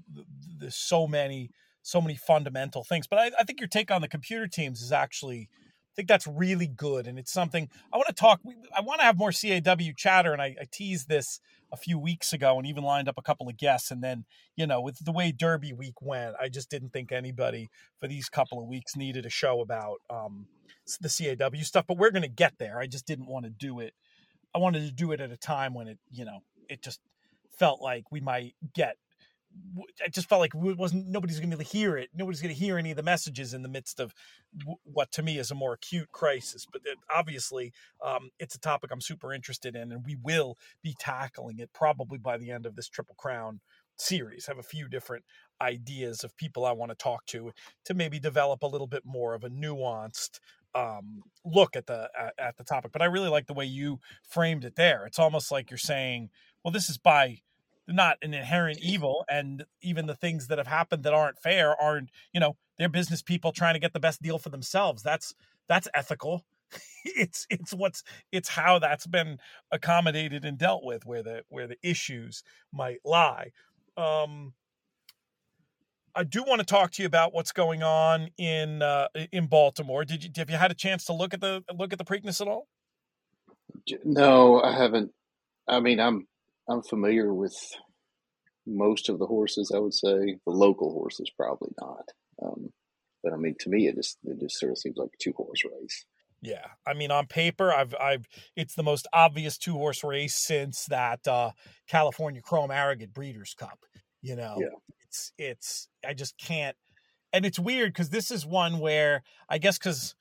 [0.59, 1.51] the so many
[1.83, 3.07] so many fundamental things.
[3.07, 6.25] But I, I think your take on the computer teams is actually I think that's
[6.25, 8.39] really good, and it's something I want to talk.
[8.75, 12.33] I want to have more CAW chatter, and I, I teased this a few weeks
[12.33, 13.91] ago, and even lined up a couple of guests.
[13.91, 17.69] And then, you know, with the way Derby week went, I just didn't think anybody
[17.99, 20.47] for these couple of weeks needed a show about um,
[20.99, 21.85] the CAW stuff.
[21.87, 22.79] But we're going to get there.
[22.79, 23.93] I just didn't want to do it.
[24.53, 26.99] I wanted to do it at a time when it, you know, it just
[27.57, 28.97] felt like we might get
[30.03, 32.09] I just felt like it wasn't nobody's going to hear it.
[32.13, 34.13] Nobody's going to hear any of the messages in the midst of
[34.83, 36.65] what to me is a more acute crisis.
[36.71, 37.71] But it, obviously,
[38.03, 42.17] um, it's a topic I'm super interested in, and we will be tackling it probably
[42.17, 43.61] by the end of this Triple Crown
[43.97, 44.47] series.
[44.47, 45.23] I have a few different
[45.61, 47.51] ideas of people I want to talk to
[47.85, 50.39] to maybe develop a little bit more of a nuanced
[50.73, 52.91] um, look at the at, at the topic.
[52.91, 55.05] But I really like the way you framed it there.
[55.05, 56.29] It's almost like you're saying,
[56.63, 57.39] well, this is by
[57.87, 62.09] not an inherent evil and even the things that have happened that aren't fair aren't
[62.33, 65.33] you know they're business people trying to get the best deal for themselves that's
[65.67, 66.45] that's ethical
[67.05, 69.37] it's it's what's it's how that's been
[69.71, 73.51] accommodated and dealt with where the where the issues might lie
[73.97, 74.53] um
[76.13, 80.03] I do want to talk to you about what's going on in uh, in Baltimore.
[80.03, 82.41] Did you have you had a chance to look at the look at the Preakness
[82.41, 82.67] at all?
[84.03, 85.11] No, I haven't.
[85.67, 86.27] I mean, I'm
[86.69, 87.55] I'm familiar with
[88.65, 89.71] most of the horses.
[89.73, 92.09] I would say the local horses probably not.
[92.41, 92.69] Um,
[93.23, 95.33] but I mean, to me, it just it just sort of seems like a two
[95.33, 96.05] horse race.
[96.41, 100.85] Yeah, I mean, on paper, I've I've it's the most obvious two horse race since
[100.85, 101.51] that uh,
[101.87, 103.79] California Chrome Arrogate Breeders' Cup.
[104.21, 104.67] You know, yeah.
[105.05, 106.75] it's it's I just can't,
[107.31, 110.15] and it's weird because this is one where I guess because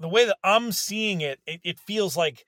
[0.00, 2.44] the way that I'm seeing it, it, it feels like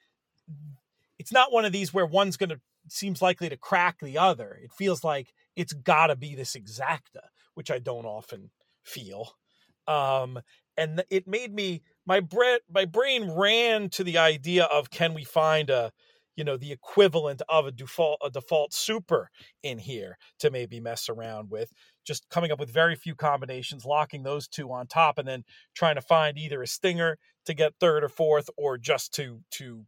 [1.19, 4.59] it's not one of these where one's going to seems likely to crack the other.
[4.63, 8.51] It feels like it's got to be this exacta, which I don't often
[8.85, 9.33] feel.
[9.87, 10.41] Um,
[10.77, 15.25] and it made me my brain my brain ran to the idea of can we
[15.25, 15.93] find a
[16.37, 19.31] you know the equivalent of a default a default super
[19.63, 21.73] in here to maybe mess around with
[22.07, 25.97] just coming up with very few combinations locking those two on top and then trying
[25.97, 29.85] to find either a stinger to get third or fourth or just to to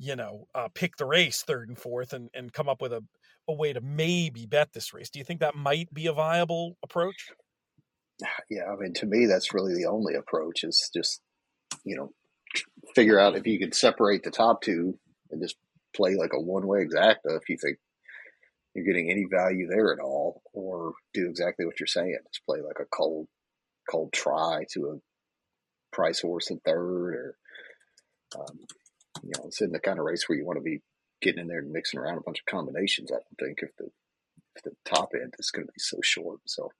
[0.00, 3.04] you know, uh, pick the race third and fourth and, and come up with a,
[3.46, 5.10] a way to maybe bet this race.
[5.10, 7.28] Do you think that might be a viable approach?
[8.50, 11.20] yeah, I mean, to me, that's really the only approach is just,
[11.84, 12.12] you know,
[12.94, 14.98] figure out if you can separate the top two
[15.30, 15.56] and just
[15.94, 17.76] play like a one way exacta if you think
[18.74, 22.16] you're getting any value there at all, or do exactly what you're saying.
[22.32, 23.26] Just play like a cold,
[23.90, 27.34] cold try to a price horse in third, or
[28.38, 28.60] um,
[29.22, 30.82] you know, it's in the kind of race where you want to be
[31.20, 33.10] getting in there and mixing around a bunch of combinations.
[33.10, 33.90] I don't think if the
[34.56, 36.40] if the top end is going to be so short.
[36.46, 36.70] So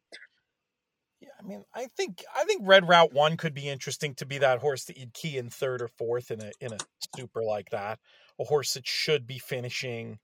[1.21, 4.39] yeah, I mean, I think I think Red Route One could be interesting to be
[4.39, 6.79] that horse that you'd key in third or fourth in a in a
[7.17, 7.99] super like that.
[8.39, 10.19] A horse that should be finishing.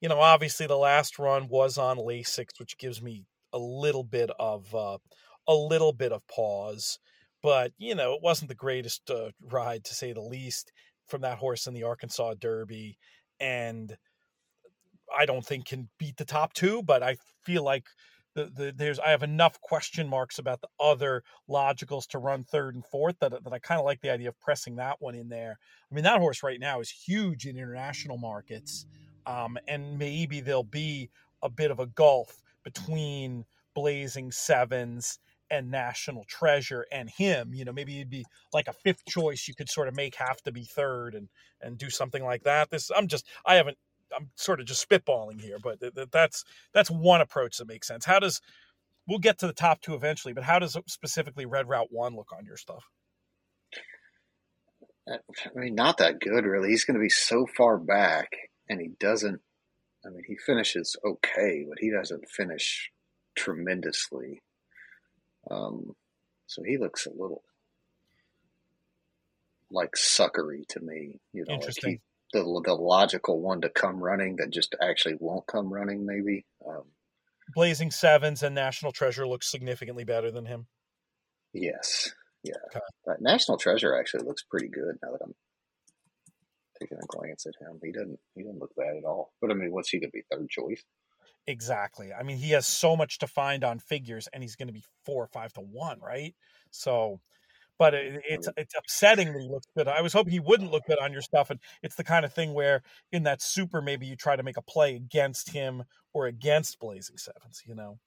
[0.00, 4.30] You know, obviously the last run was on Lasix, which gives me a little bit
[4.38, 4.98] of uh,
[5.48, 6.98] a little bit of pause.
[7.42, 10.70] But you know, it wasn't the greatest uh, ride to say the least
[11.10, 12.98] from that horse in the Arkansas Derby,
[13.38, 13.96] and
[15.16, 16.82] I don't think can beat the top two.
[16.82, 17.86] But I feel like
[18.34, 22.74] the, the there's I have enough question marks about the other logicals to run third
[22.74, 25.28] and fourth that that I kind of like the idea of pressing that one in
[25.28, 25.58] there.
[25.90, 28.86] I mean that horse right now is huge in international markets,
[29.26, 31.10] um, and maybe there'll be
[31.42, 33.44] a bit of a gulf between
[33.74, 35.18] Blazing Sevens
[35.50, 37.52] and National Treasure and him.
[37.54, 40.40] You know, maybe it'd be like a fifth choice you could sort of make have
[40.42, 41.28] to be third and
[41.60, 42.70] and do something like that.
[42.70, 43.78] This I'm just I haven't
[44.16, 47.86] I'm sort of just spitballing here, but th- th- that's that's one approach that makes
[47.86, 48.04] sense.
[48.04, 48.40] How does
[49.06, 52.32] we'll get to the top two eventually, but how does specifically Red Route One look
[52.36, 52.84] on your stuff?
[55.10, 55.16] Uh,
[55.56, 56.70] I mean, not that good, really.
[56.70, 58.28] He's going to be so far back,
[58.68, 59.40] and he doesn't.
[60.04, 62.90] I mean, he finishes okay, but he doesn't finish
[63.36, 64.40] tremendously.
[65.48, 65.94] Um,
[66.46, 67.42] so he looks a little
[69.70, 71.20] like suckery to me.
[71.32, 72.00] You know, like he,
[72.32, 76.06] the the logical one to come running that just actually won't come running.
[76.06, 76.84] Maybe um,
[77.54, 80.66] Blazing Sevens and National Treasure looks significantly better than him.
[81.52, 82.12] Yes,
[82.42, 82.54] yeah.
[82.74, 83.16] Okay.
[83.20, 85.34] National Treasure actually looks pretty good now that I'm
[86.80, 87.78] taking a glance at him.
[87.82, 89.32] He doesn't he doesn't look bad at all.
[89.40, 90.82] But I mean, what's he going to be third choice?
[91.46, 92.12] Exactly.
[92.12, 94.84] I mean, he has so much to find on figures, and he's going to be
[95.04, 96.34] four or five to one, right?
[96.70, 97.20] So
[97.80, 99.88] but it, it's it's upsetting that he looks good.
[99.88, 102.32] I was hoping he wouldn't look good on your stuff, and it's the kind of
[102.34, 106.26] thing where in that super maybe you try to make a play against him or
[106.26, 107.98] against Blazing Sevens, you know.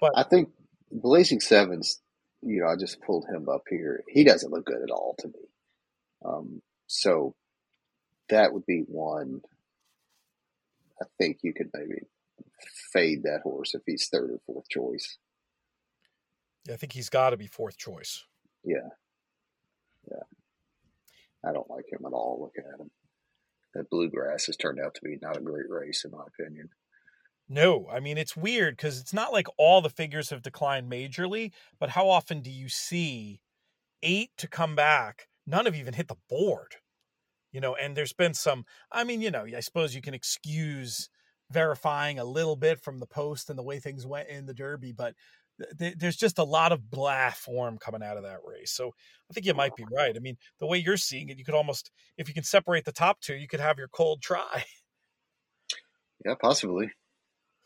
[0.00, 0.48] But I think
[0.90, 2.00] Blazing Sevens,
[2.42, 4.02] you know, I just pulled him up here.
[4.08, 5.48] He doesn't look good at all to me.
[6.24, 7.36] Um, so
[8.30, 9.42] that would be one.
[11.00, 12.00] I think you could maybe
[12.92, 15.18] fade that horse if he's third or fourth choice.
[16.66, 18.24] Yeah, I think he's got to be fourth choice.
[18.64, 18.88] Yeah.
[20.10, 20.22] Yeah.
[21.44, 22.90] I don't like him at all looking at him.
[23.74, 26.70] That Blue Grass has turned out to be not a great race, in my opinion.
[27.48, 31.52] No, I mean, it's weird because it's not like all the figures have declined majorly,
[31.78, 33.40] but how often do you see
[34.02, 35.28] eight to come back?
[35.46, 36.76] None have even hit the board,
[37.52, 41.08] you know, and there's been some, I mean, you know, I suppose you can excuse
[41.50, 44.92] verifying a little bit from the post and the way things went in the Derby,
[44.92, 45.14] but
[45.76, 48.70] there's just a lot of blah form coming out of that race.
[48.70, 48.92] So
[49.28, 50.14] I think you might be right.
[50.14, 52.92] I mean, the way you're seeing it, you could almost, if you can separate the
[52.92, 54.64] top two, you could have your cold try.
[56.24, 56.90] Yeah, possibly.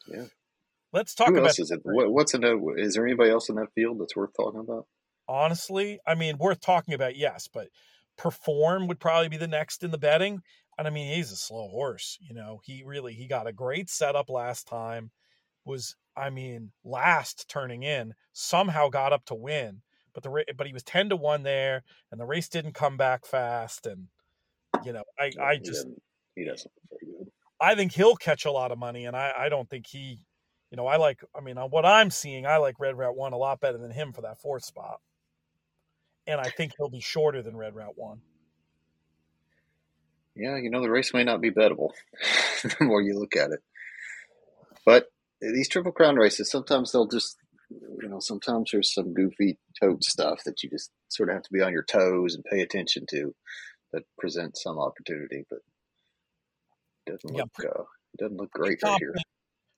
[0.07, 0.25] Yeah.
[0.93, 1.49] Let's talk Who about.
[1.49, 1.81] Else is it?
[1.83, 2.75] What, what's in that?
[2.77, 4.87] Is there anybody else in that field that's worth talking about?
[5.29, 7.69] Honestly, I mean, worth talking about, yes, but
[8.19, 10.43] perform would probably be the next in the betting.
[10.79, 12.19] And I mean, he's a slow horse.
[12.21, 15.11] You know, he really he got a great setup last time.
[15.65, 19.83] Was I mean, last turning in, somehow got up to win.
[20.15, 23.25] But the but he was ten to one there, and the race didn't come back
[23.25, 23.87] fast.
[23.87, 24.09] And
[24.85, 25.87] you know, I I just
[26.35, 26.71] he doesn't.
[27.61, 30.19] I think he'll catch a lot of money, and I I don't think he,
[30.71, 31.21] you know, I like.
[31.35, 33.91] I mean, on what I'm seeing, I like Red Route One a lot better than
[33.91, 35.01] him for that fourth spot.
[36.27, 38.21] And I think he'll be shorter than Red Route One.
[40.35, 41.91] Yeah, you know, the race may not be bettable
[42.63, 43.61] the more you look at it.
[44.85, 45.07] But
[45.41, 47.37] these triple crown races sometimes they'll just
[47.71, 51.53] you know sometimes there's some goofy tote stuff that you just sort of have to
[51.53, 53.35] be on your toes and pay attention to
[53.93, 55.61] that presents some opportunity but
[57.07, 59.15] it doesn't look yeah, uh, it doesn't look great right here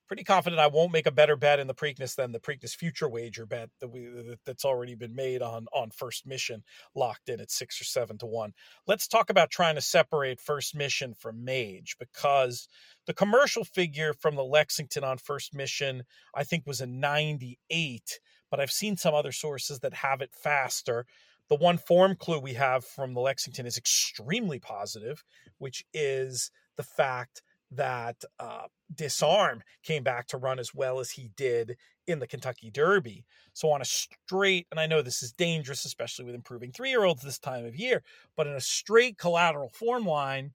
[0.07, 3.09] pretty confident I won't make a better bet in the Preakness than the Preakness future
[3.09, 4.07] wager bet that we
[4.45, 6.63] that's already been made on on First Mission,
[6.95, 8.53] locked in at six or seven to one.
[8.87, 12.67] Let's talk about trying to separate First Mission from Mage because
[13.07, 16.03] the commercial figure from the Lexington on First Mission
[16.33, 20.33] I think was a ninety eight, but I've seen some other sources that have it
[20.33, 21.05] faster.
[21.47, 25.23] The one form clue we have from the Lexington is extremely positive,
[25.59, 27.43] which is the fact
[27.75, 32.69] that uh, Disarm came back to run as well as he did in the Kentucky
[32.71, 33.25] Derby.
[33.53, 37.03] So, on a straight, and I know this is dangerous, especially with improving three year
[37.03, 38.03] olds this time of year,
[38.35, 40.51] but in a straight collateral form line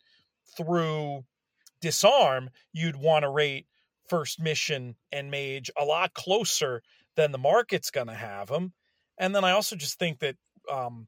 [0.57, 1.25] through
[1.81, 3.67] Disarm, you'd want to rate
[4.09, 6.83] First Mission and Mage a lot closer
[7.17, 8.73] than the market's going to have them.
[9.19, 10.37] And then I also just think that
[10.71, 11.07] um,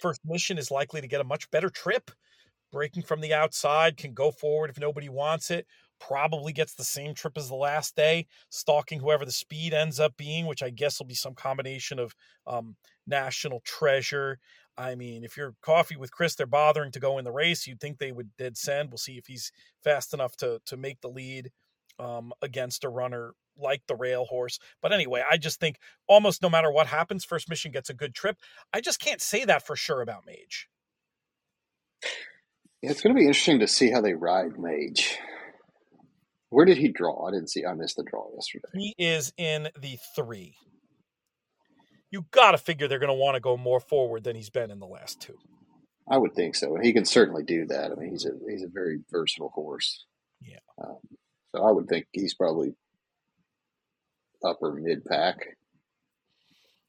[0.00, 2.10] First Mission is likely to get a much better trip
[2.72, 5.66] breaking from the outside, can go forward if nobody wants it.
[5.98, 10.16] Probably gets the same trip as the last day, stalking whoever the speed ends up
[10.16, 12.14] being, which I guess will be some combination of
[12.46, 14.38] um, national treasure.
[14.76, 17.66] I mean, if you're coffee with Chris, they're bothering to go in the race.
[17.66, 18.90] You'd think they would dead send.
[18.90, 19.52] We'll see if he's
[19.82, 21.50] fast enough to to make the lead
[21.98, 24.58] um, against a runner like the rail horse.
[24.82, 28.14] But anyway, I just think almost no matter what happens, First Mission gets a good
[28.14, 28.36] trip.
[28.72, 30.68] I just can't say that for sure about Mage.
[32.88, 35.18] It's going to be interesting to see how they ride Mage.
[36.50, 37.26] Where did he draw?
[37.26, 37.66] I didn't see.
[37.66, 38.68] I missed the draw yesterday.
[38.74, 40.54] He is in the three.
[42.10, 44.70] You got to figure they're going to want to go more forward than he's been
[44.70, 45.36] in the last two.
[46.08, 46.76] I would think so.
[46.80, 47.90] He can certainly do that.
[47.90, 50.04] I mean, he's a he's a very versatile horse.
[50.40, 50.60] Yeah.
[50.80, 50.98] Um,
[51.52, 52.74] so I would think he's probably
[54.44, 55.56] upper mid pack.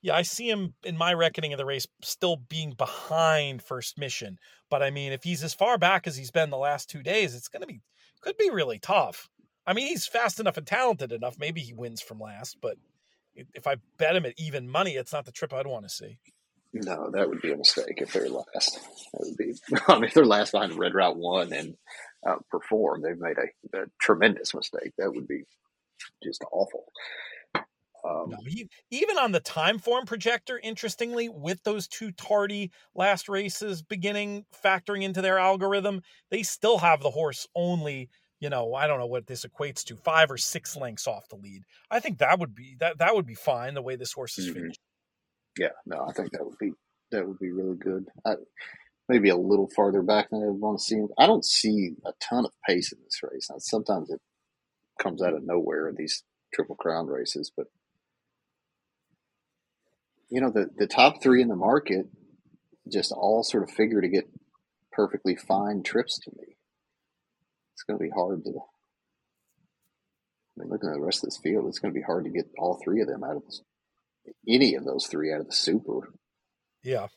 [0.07, 4.37] Yeah, I see him in my reckoning of the race still being behind first mission.
[4.69, 7.35] But I mean, if he's as far back as he's been the last two days,
[7.35, 7.81] it's going to be
[8.21, 9.27] could be really tough.
[9.65, 11.35] I mean, he's fast enough and talented enough.
[11.37, 12.77] Maybe he wins from last, but
[13.35, 16.19] if I bet him at even money, it's not the trip I'd want to see.
[16.71, 18.79] No, that would be a mistake if they're last.
[19.11, 19.55] That would be.
[19.89, 21.75] I mean, if they're last behind Red Route One and
[22.25, 24.93] uh, perform, they've made a, a, tremendous mistake.
[24.97, 25.43] That would be
[26.23, 26.85] just awful.
[28.07, 33.81] Um, no, he, even on the Timeform projector, interestingly, with those two tardy last races
[33.81, 36.01] beginning factoring into their algorithm,
[36.31, 38.09] they still have the horse only.
[38.39, 41.37] You know, I don't know what this equates to, five or six lengths off the
[41.37, 41.63] lead.
[41.89, 44.45] I think that would be that that would be fine the way this horse is
[44.45, 44.61] mm-hmm.
[44.61, 44.79] finished.
[45.57, 46.71] Yeah, no, I think that would be
[47.11, 48.05] that would be really good.
[48.25, 48.35] I,
[49.09, 51.09] maybe a little farther back than I would want to see him.
[51.17, 53.47] I don't see a ton of pace in this race.
[53.49, 54.19] Now, sometimes it
[55.01, 57.67] comes out of nowhere in these triple crown races, but
[60.29, 62.07] you know, the, the top three in the market
[62.91, 64.29] just all sort of figure to get
[64.91, 66.55] perfectly fine trips to me.
[67.73, 68.51] It's going to be hard to.
[68.51, 68.53] I
[70.57, 72.49] mean, looking at the rest of this field, it's going to be hard to get
[72.57, 73.61] all three of them out of this,
[74.47, 76.11] any of those three out of the super.
[76.83, 77.07] Yeah.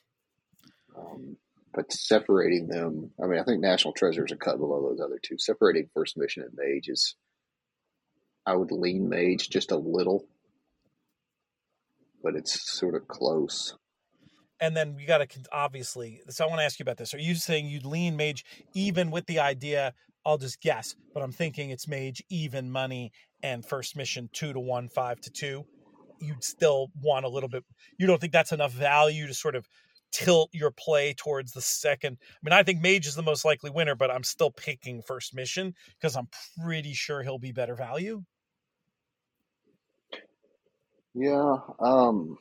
[0.96, 1.36] Um,
[1.72, 5.18] but separating them, I mean, I think National Treasure is a cut below those other
[5.22, 5.38] two.
[5.38, 7.14] Separating First Mission and Mage is,
[8.44, 10.26] I would lean Mage just a little
[12.22, 13.76] but it's sort of close.
[14.60, 16.20] And then we got to obviously.
[16.28, 17.14] So I want to ask you about this.
[17.14, 18.44] Are you saying you'd lean mage
[18.74, 19.94] even with the idea?
[20.24, 23.10] I'll just guess, but I'm thinking it's mage even money
[23.42, 25.64] and first mission two to one, five to two.
[26.20, 27.64] You'd still want a little bit.
[27.98, 29.66] You don't think that's enough value to sort of
[30.12, 32.18] tilt your play towards the second.
[32.20, 35.34] I mean, I think Mage is the most likely winner, but I'm still picking First
[35.34, 36.28] Mission because I'm
[36.62, 38.24] pretty sure he'll be better value.
[41.14, 42.38] Yeah, um,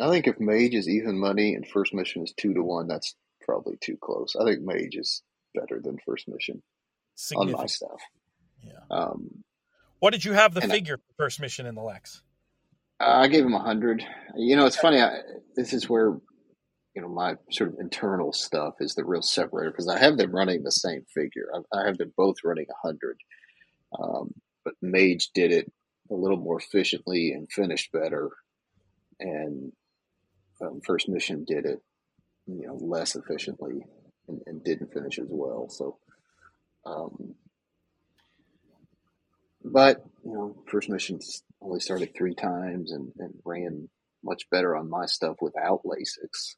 [0.00, 3.14] I think if Mage is even money and First Mission is two to one, that's
[3.40, 4.36] probably too close.
[4.38, 5.22] I think Mage is
[5.54, 6.62] better than First Mission
[7.36, 8.00] on my stuff.
[8.62, 8.80] Yeah.
[8.90, 9.44] Um,
[9.98, 12.22] what did you have the figure I, for First Mission in the Lex?
[13.00, 14.04] I gave him a hundred.
[14.36, 15.00] You know, it's funny.
[15.00, 15.20] I,
[15.56, 16.18] this is where
[16.94, 20.34] you know my sort of internal stuff is the real separator because I have them
[20.34, 21.48] running the same figure.
[21.54, 23.18] I, I have them both running a hundred,
[23.98, 24.32] um,
[24.64, 25.72] but Mage did it
[26.10, 28.30] a little more efficiently and finished better.
[29.20, 29.72] And
[30.60, 31.82] um, First Mission did it,
[32.46, 33.84] you know, less efficiently
[34.28, 35.68] and, and didn't finish as well.
[35.68, 35.98] So,
[36.86, 37.34] um,
[39.64, 41.20] but you know, First Mission
[41.60, 43.88] only started three times and, and ran
[44.24, 46.56] much better on my stuff without Lasix.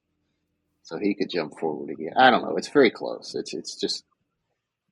[0.82, 2.14] So he could jump forward again.
[2.16, 2.56] I don't know.
[2.56, 3.34] It's very close.
[3.34, 4.04] It's it's just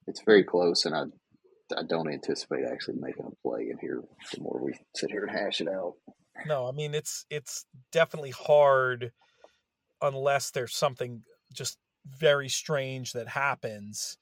[0.06, 1.04] it's very close, and I
[1.76, 4.02] I don't anticipate actually making a play in here
[4.32, 5.94] the more we sit here and hash it out.
[6.46, 9.12] No, I mean it's it's definitely hard
[10.00, 14.18] unless there's something just very strange that happens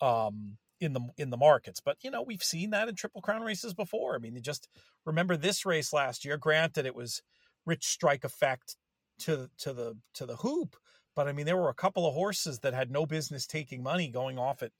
[0.00, 1.80] um, in the in the markets.
[1.80, 4.14] But you know, we've seen that in triple crown races before.
[4.14, 4.68] I mean, just
[5.04, 6.36] remember this race last year.
[6.36, 7.22] Granted, it was
[7.66, 8.76] rich strike effect
[9.20, 10.76] to to the to the hoop,
[11.14, 14.08] but I mean, there were a couple of horses that had no business taking money
[14.08, 14.72] going off at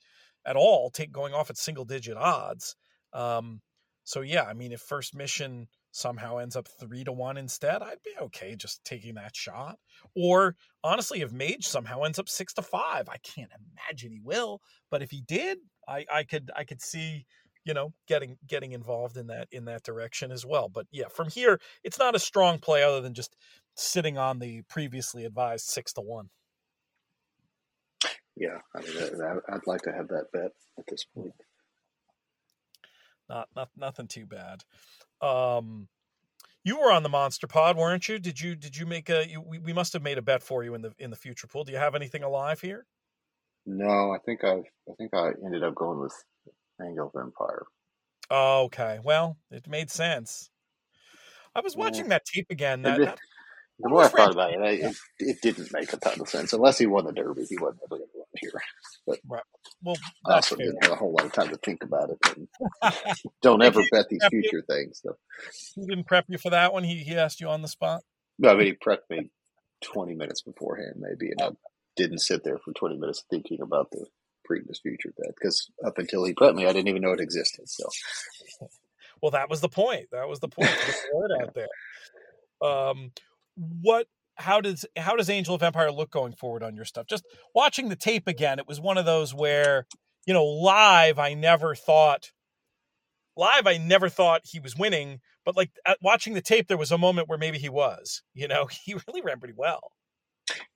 [0.49, 2.75] at all, take going off at single digit odds.
[3.13, 3.61] Um,
[4.05, 8.03] so yeah, I mean, if first mission somehow ends up three to one instead, I'd
[8.03, 9.77] be okay just taking that shot.
[10.17, 14.63] Or honestly, if Mage somehow ends up six to five, I can't imagine he will.
[14.91, 17.27] But if he did, I I could I could see
[17.65, 20.71] you know getting getting involved in that in that direction as well.
[20.71, 23.37] But yeah, from here it's not a strong play other than just
[23.77, 26.31] sitting on the previously advised six to one.
[28.39, 31.35] Yeah, I mean, I'd like to have that bet at this point.
[33.29, 34.63] Not, not nothing too bad.
[35.21, 35.89] Um,
[36.63, 38.19] you were on the Monster Pod, weren't you?
[38.19, 39.29] Did you did you make a?
[39.29, 41.49] You, we, we must have made a bet for you in the in the future
[41.49, 41.65] pool.
[41.65, 42.87] Do you have anything alive here?
[43.67, 46.15] No, I think I I think I ended up going with
[46.81, 47.65] Angel of Empire.
[48.31, 48.99] Oh, okay.
[49.03, 50.51] Well, it made sense.
[51.55, 52.11] I was watching yeah.
[52.11, 52.83] that tape again.
[52.83, 53.19] That, that
[53.81, 56.53] the more I thought about it, it, it didn't make a ton of sense.
[56.53, 58.53] Unless he won the Derby, he wasn't ever going to run here.
[59.07, 59.43] But right.
[59.83, 60.67] well, I also fair.
[60.67, 62.49] didn't have a whole lot of time to think about it.
[63.43, 64.63] don't ever bet these future you?
[64.69, 65.01] things.
[65.03, 65.17] So.
[65.75, 66.85] He didn't prep you for that one.
[66.85, 68.03] He he asked you on the spot.
[68.39, 69.31] No, I mean he prepped me
[69.83, 71.47] twenty minutes beforehand, maybe, and oh.
[71.49, 71.51] I
[71.97, 74.07] didn't sit there for twenty minutes thinking about the
[74.49, 77.69] previous future bet because up until he prepped me, I didn't even know it existed.
[77.69, 77.89] So,
[79.23, 80.07] well, that was the point.
[80.11, 80.71] That was the point.
[80.71, 81.69] The out there.
[82.69, 83.13] Um,
[83.83, 84.09] what
[84.39, 87.07] how does how does Angel of Empire look going forward on your stuff?
[87.07, 87.25] Just
[87.55, 89.87] watching the tape again, it was one of those where
[90.27, 92.31] you know live I never thought
[93.37, 95.71] live I never thought he was winning, but like
[96.01, 98.23] watching the tape, there was a moment where maybe he was.
[98.35, 99.93] You know, he really ran pretty well.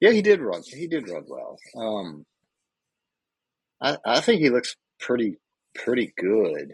[0.01, 0.63] Yeah, he did run.
[0.67, 1.59] He did run well.
[1.77, 2.27] Um,
[3.81, 5.39] I I think he looks pretty
[5.75, 6.73] pretty good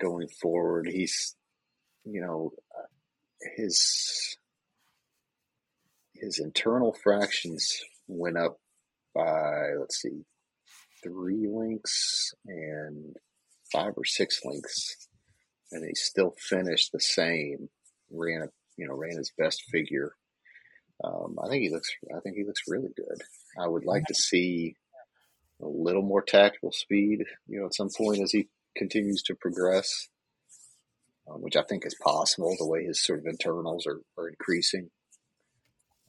[0.00, 0.88] going forward.
[0.88, 1.36] He's
[2.04, 2.52] you know
[3.56, 4.36] his
[6.24, 8.56] his internal fractions went up
[9.14, 10.24] by let's see,
[11.02, 13.14] three links and
[13.72, 15.08] five or six links,
[15.70, 17.68] and he still finished the same.
[18.10, 20.12] Ran a you know ran his best figure.
[21.02, 21.90] Um, I think he looks.
[22.14, 23.22] I think he looks really good.
[23.60, 24.76] I would like to see
[25.62, 27.24] a little more tactical speed.
[27.46, 30.08] You know, at some point as he continues to progress,
[31.30, 32.54] um, which I think is possible.
[32.58, 34.90] The way his sort of internals are, are increasing.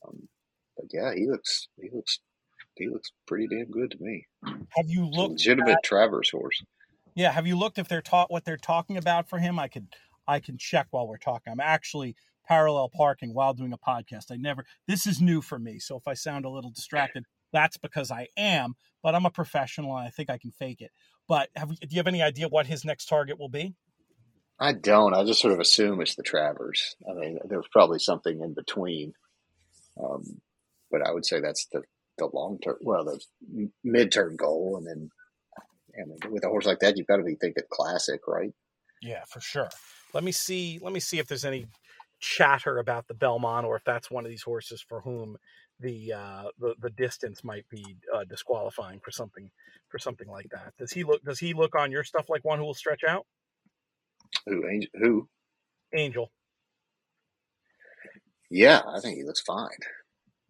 [0.05, 0.27] Um,
[0.75, 2.19] but yeah, he looks he looks
[2.75, 4.25] he looks pretty damn good to me.
[4.43, 6.63] Have you looked legitimate at, Travers horse?
[7.15, 9.57] Yeah, have you looked if they're taught what they're talking about for him?
[9.59, 9.87] I could
[10.27, 11.51] I can check while we're talking.
[11.51, 12.15] I'm actually
[12.47, 14.31] parallel parking while doing a podcast.
[14.31, 17.77] I never this is new for me, so if I sound a little distracted, that's
[17.77, 18.75] because I am.
[19.01, 20.91] But I'm a professional, and I think I can fake it.
[21.27, 23.75] But have do you have any idea what his next target will be?
[24.59, 25.13] I don't.
[25.13, 26.95] I just sort of assume it's the Travers.
[27.09, 29.13] I mean, there's probably something in between.
[30.01, 30.41] Um,
[30.91, 31.81] but I would say that's the,
[32.17, 34.77] the long term, well, the mid term goal.
[34.77, 35.09] And then
[35.95, 38.51] and with a horse like that, you've got to be thinking classic, right?
[39.01, 39.69] Yeah, for sure.
[40.13, 40.79] Let me see.
[40.81, 41.67] Let me see if there's any
[42.19, 45.37] chatter about the Belmont, or if that's one of these horses for whom
[45.79, 47.83] the uh, the, the distance might be
[48.13, 49.49] uh, disqualifying for something
[49.89, 50.73] for something like that.
[50.77, 51.23] Does he look?
[51.23, 53.25] Does he look on your stuff like one who will stretch out?
[54.45, 54.67] Who?
[54.67, 54.89] Angel?
[54.95, 55.29] Who?
[55.95, 56.31] Angel.
[58.49, 59.69] Yeah, I think he looks fine.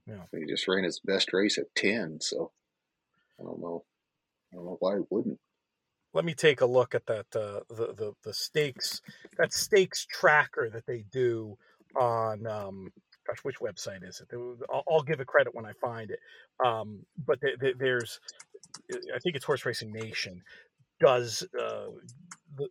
[0.07, 0.23] Yeah.
[0.31, 2.51] He just ran his best race at ten, so
[3.39, 3.83] I don't know.
[4.51, 5.39] I don't know why he wouldn't.
[6.13, 9.01] Let me take a look at that uh, the, the the stakes
[9.37, 11.57] that stakes tracker that they do
[11.95, 12.91] on um,
[13.25, 14.35] gosh, which website is it?
[14.71, 16.19] I'll, I'll, give it credit when I find it.
[16.63, 18.19] Um, but they, they, there's,
[18.93, 20.41] I think it's Horse Racing Nation
[20.99, 21.87] does uh,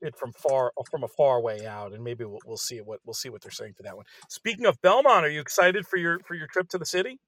[0.01, 3.14] it from far from a far way out, and maybe we'll, we'll see what we'll
[3.14, 4.07] see what they're saying for that one.
[4.29, 7.18] Speaking of Belmont, are you excited for your for your trip to the city?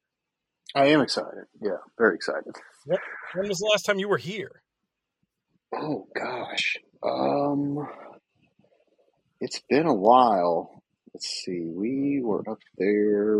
[0.74, 1.44] I am excited.
[1.61, 2.55] Yeah, very excited.
[2.86, 3.01] Yep.
[3.34, 4.62] When was the last time you were here?
[5.74, 7.86] Oh gosh, um,
[9.40, 10.82] it's been a while.
[11.12, 11.62] Let's see.
[11.64, 13.36] We were up there.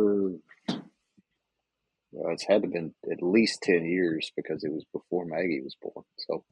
[2.13, 5.61] Well, it's had to have been at least ten years because it was before Maggie
[5.63, 6.05] was born.
[6.17, 6.45] So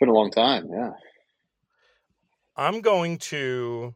[0.00, 0.68] been a long time.
[0.72, 0.92] Yeah.
[2.56, 3.94] I'm going to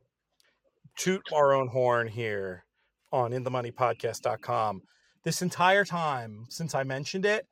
[0.96, 2.64] toot our own horn here
[3.12, 4.82] on inthemoneypodcast.com.
[5.24, 7.46] This entire time since I mentioned it,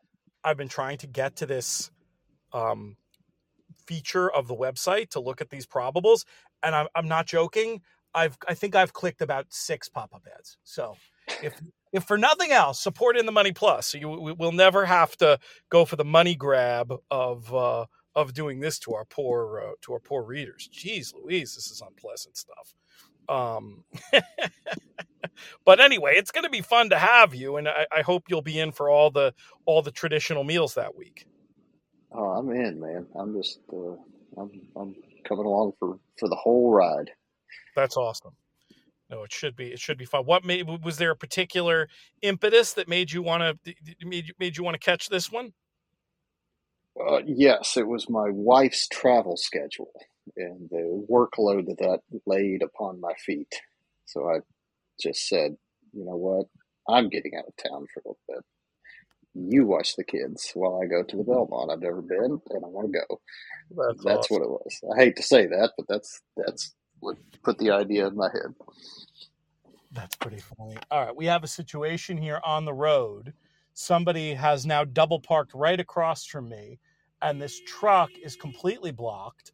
[0.44, 1.90] I've been trying to get to this
[2.52, 2.96] um,
[3.86, 6.24] feature of the website to look at these probables,
[6.62, 7.80] and I'm, I'm not joking.
[8.14, 10.58] I've I think I've clicked about six pop up ads.
[10.64, 10.96] So
[11.42, 11.58] if
[11.92, 13.86] if for nothing else, support in the money plus.
[13.86, 15.38] So you will never have to
[15.70, 19.92] go for the money grab of uh, of doing this to our poor uh, to
[19.92, 20.68] our poor readers.
[20.72, 22.74] Jeez, Louise, this is unpleasant stuff.
[23.28, 23.84] Um,
[25.64, 28.42] but anyway, it's going to be fun to have you, and I, I, hope you'll
[28.42, 29.32] be in for all the
[29.64, 31.26] all the traditional meals that week.
[32.10, 33.06] Oh, I'm in, man.
[33.14, 33.94] I'm just uh,
[34.36, 37.10] I'm I'm coming along for for the whole ride.
[37.76, 38.32] That's awesome.
[39.08, 40.24] No, it should be it should be fun.
[40.24, 41.88] What made was there a particular
[42.22, 45.52] impetus that made you want to made you made you want to catch this one?
[47.00, 49.92] Uh, yes, it was my wife's travel schedule
[50.36, 53.52] and the workload that that laid upon my feet.
[54.06, 54.40] So I
[55.00, 55.56] just said,
[55.92, 56.46] you know what?
[56.88, 58.44] I'm getting out of town for a little bit.
[59.34, 61.70] You watch the kids while I go to the Belmont.
[61.70, 63.20] I've never been, and I want to go.
[63.70, 64.36] That's, That's awesome.
[64.36, 64.80] what it was.
[64.94, 68.54] I hate to say that, but that's that's what put the idea in my head.
[69.90, 70.76] That's pretty funny.
[70.90, 73.32] All right, we have a situation here on the road.
[73.74, 76.78] Somebody has now double parked right across from me,
[77.20, 79.52] and this truck is completely blocked.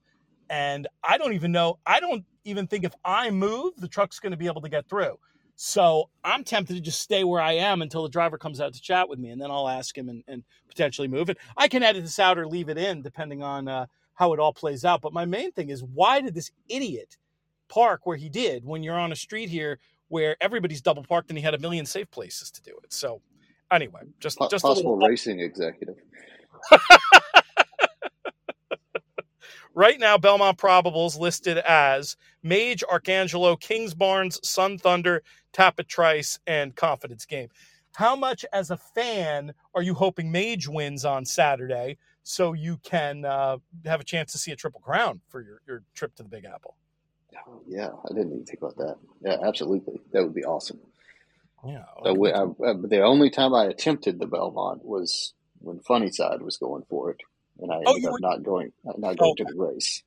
[0.50, 4.32] And I don't even know, I don't even think if I move, the truck's going
[4.32, 5.18] to be able to get through.
[5.60, 8.80] So I'm tempted to just stay where I am until the driver comes out to
[8.80, 11.38] chat with me, and then I'll ask him and, and potentially move it.
[11.56, 14.52] I can edit this out or leave it in, depending on uh, how it all
[14.52, 15.00] plays out.
[15.00, 17.16] But my main thing is, why did this idiot
[17.68, 21.36] park where he did when you're on a street here where everybody's double parked and
[21.38, 22.92] he had a million safe places to do it?
[22.92, 23.20] So
[23.72, 25.96] anyway, just Po- just a possible little racing executive.
[29.74, 36.74] right now belmont probables listed as mage Arcangelo kings barnes sun thunder Tapit Trice and
[36.76, 37.48] confidence game
[37.94, 43.24] how much as a fan are you hoping mage wins on saturday so you can
[43.24, 46.28] uh, have a chance to see a triple crown for your, your trip to the
[46.28, 46.76] big apple
[47.48, 48.96] Oh, yeah, I didn't even think about that.
[49.22, 50.00] Yeah, absolutely.
[50.12, 50.80] That would be awesome.
[51.66, 55.34] Yeah So we, I, I, uh, uh, the only time I attempted the Belmont was
[55.60, 57.20] when Funny Cide was going for it,
[57.60, 60.02] and I Oh, ended up were- not going, uh, not oh, going to the race.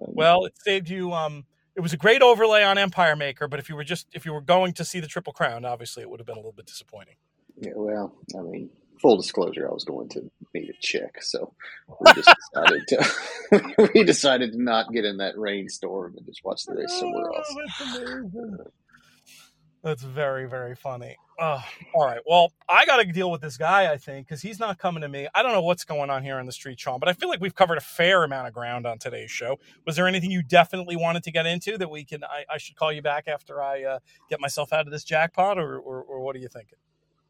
[0.00, 1.44] And well it saved you um
[1.76, 4.32] it was a great overlay on empire maker but if you were just if you
[4.32, 6.66] were going to see the triple crown obviously it would have been a little bit
[6.66, 7.14] disappointing
[7.56, 11.54] yeah, well, I mean, full disclosure, I was going to meet a chick, so
[12.00, 16.64] we just decided to we decided to not get in that rainstorm and just watch
[16.66, 17.54] the race somewhere else.
[18.36, 18.83] Oh,
[19.84, 21.16] that's very, very funny.
[21.38, 21.60] Uh,
[21.94, 22.20] all right.
[22.26, 25.08] Well, I got to deal with this guy, I think, because he's not coming to
[25.08, 25.28] me.
[25.34, 27.40] I don't know what's going on here on the street, Sean, but I feel like
[27.40, 29.58] we've covered a fair amount of ground on today's show.
[29.86, 32.24] Was there anything you definitely wanted to get into that we can?
[32.24, 33.98] I, I should call you back after I uh,
[34.30, 36.78] get myself out of this jackpot, or, or, or what are you thinking?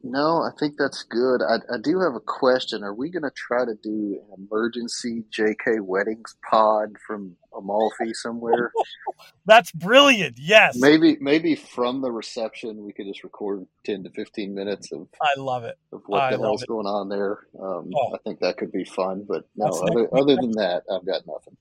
[0.07, 1.41] No, I think that's good.
[1.41, 2.85] I, I do have a question.
[2.85, 8.71] Are we going to try to do an emergency JK weddings pod from Amalfi somewhere?
[9.47, 10.37] That's brilliant.
[10.39, 15.09] Yes, Maybe maybe from the reception we could just record ten to fifteen minutes of,
[15.23, 15.79] I love it.
[15.93, 16.69] of what I the hell's it.
[16.69, 17.39] going on there.
[17.59, 18.15] Um, Oh.
[18.15, 19.25] I think that could be fun.
[19.27, 21.57] But no, That's other, other than that, I've got nothing.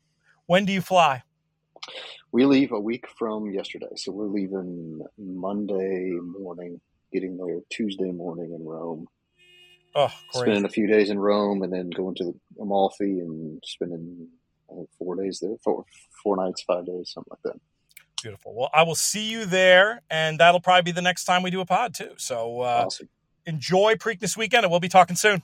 [0.47, 1.23] When do you fly?
[2.33, 6.81] We leave a week from yesterday, so we're leaving Monday morning,
[7.13, 9.07] getting there Tuesday morning in Rome.
[9.95, 10.41] Oh, great.
[10.41, 14.27] spending a few days in Rome and then going to Amalfi and spending
[14.71, 15.85] I think four days there, four
[16.23, 17.61] four nights, five days, something like that.
[18.21, 18.55] Beautiful.
[18.55, 21.61] Well, I will see you there, and that'll probably be the next time we do
[21.61, 22.11] a pod too.
[22.17, 23.09] So uh, awesome.
[23.45, 25.43] enjoy Preakness weekend, and we'll be talking soon.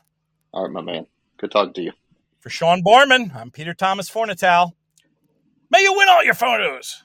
[0.54, 1.06] All right, my man.
[1.38, 1.92] Good talking to you.
[2.40, 4.72] For Sean Borman, I'm Peter Thomas Fornatale.
[5.70, 7.04] May you win all your photos.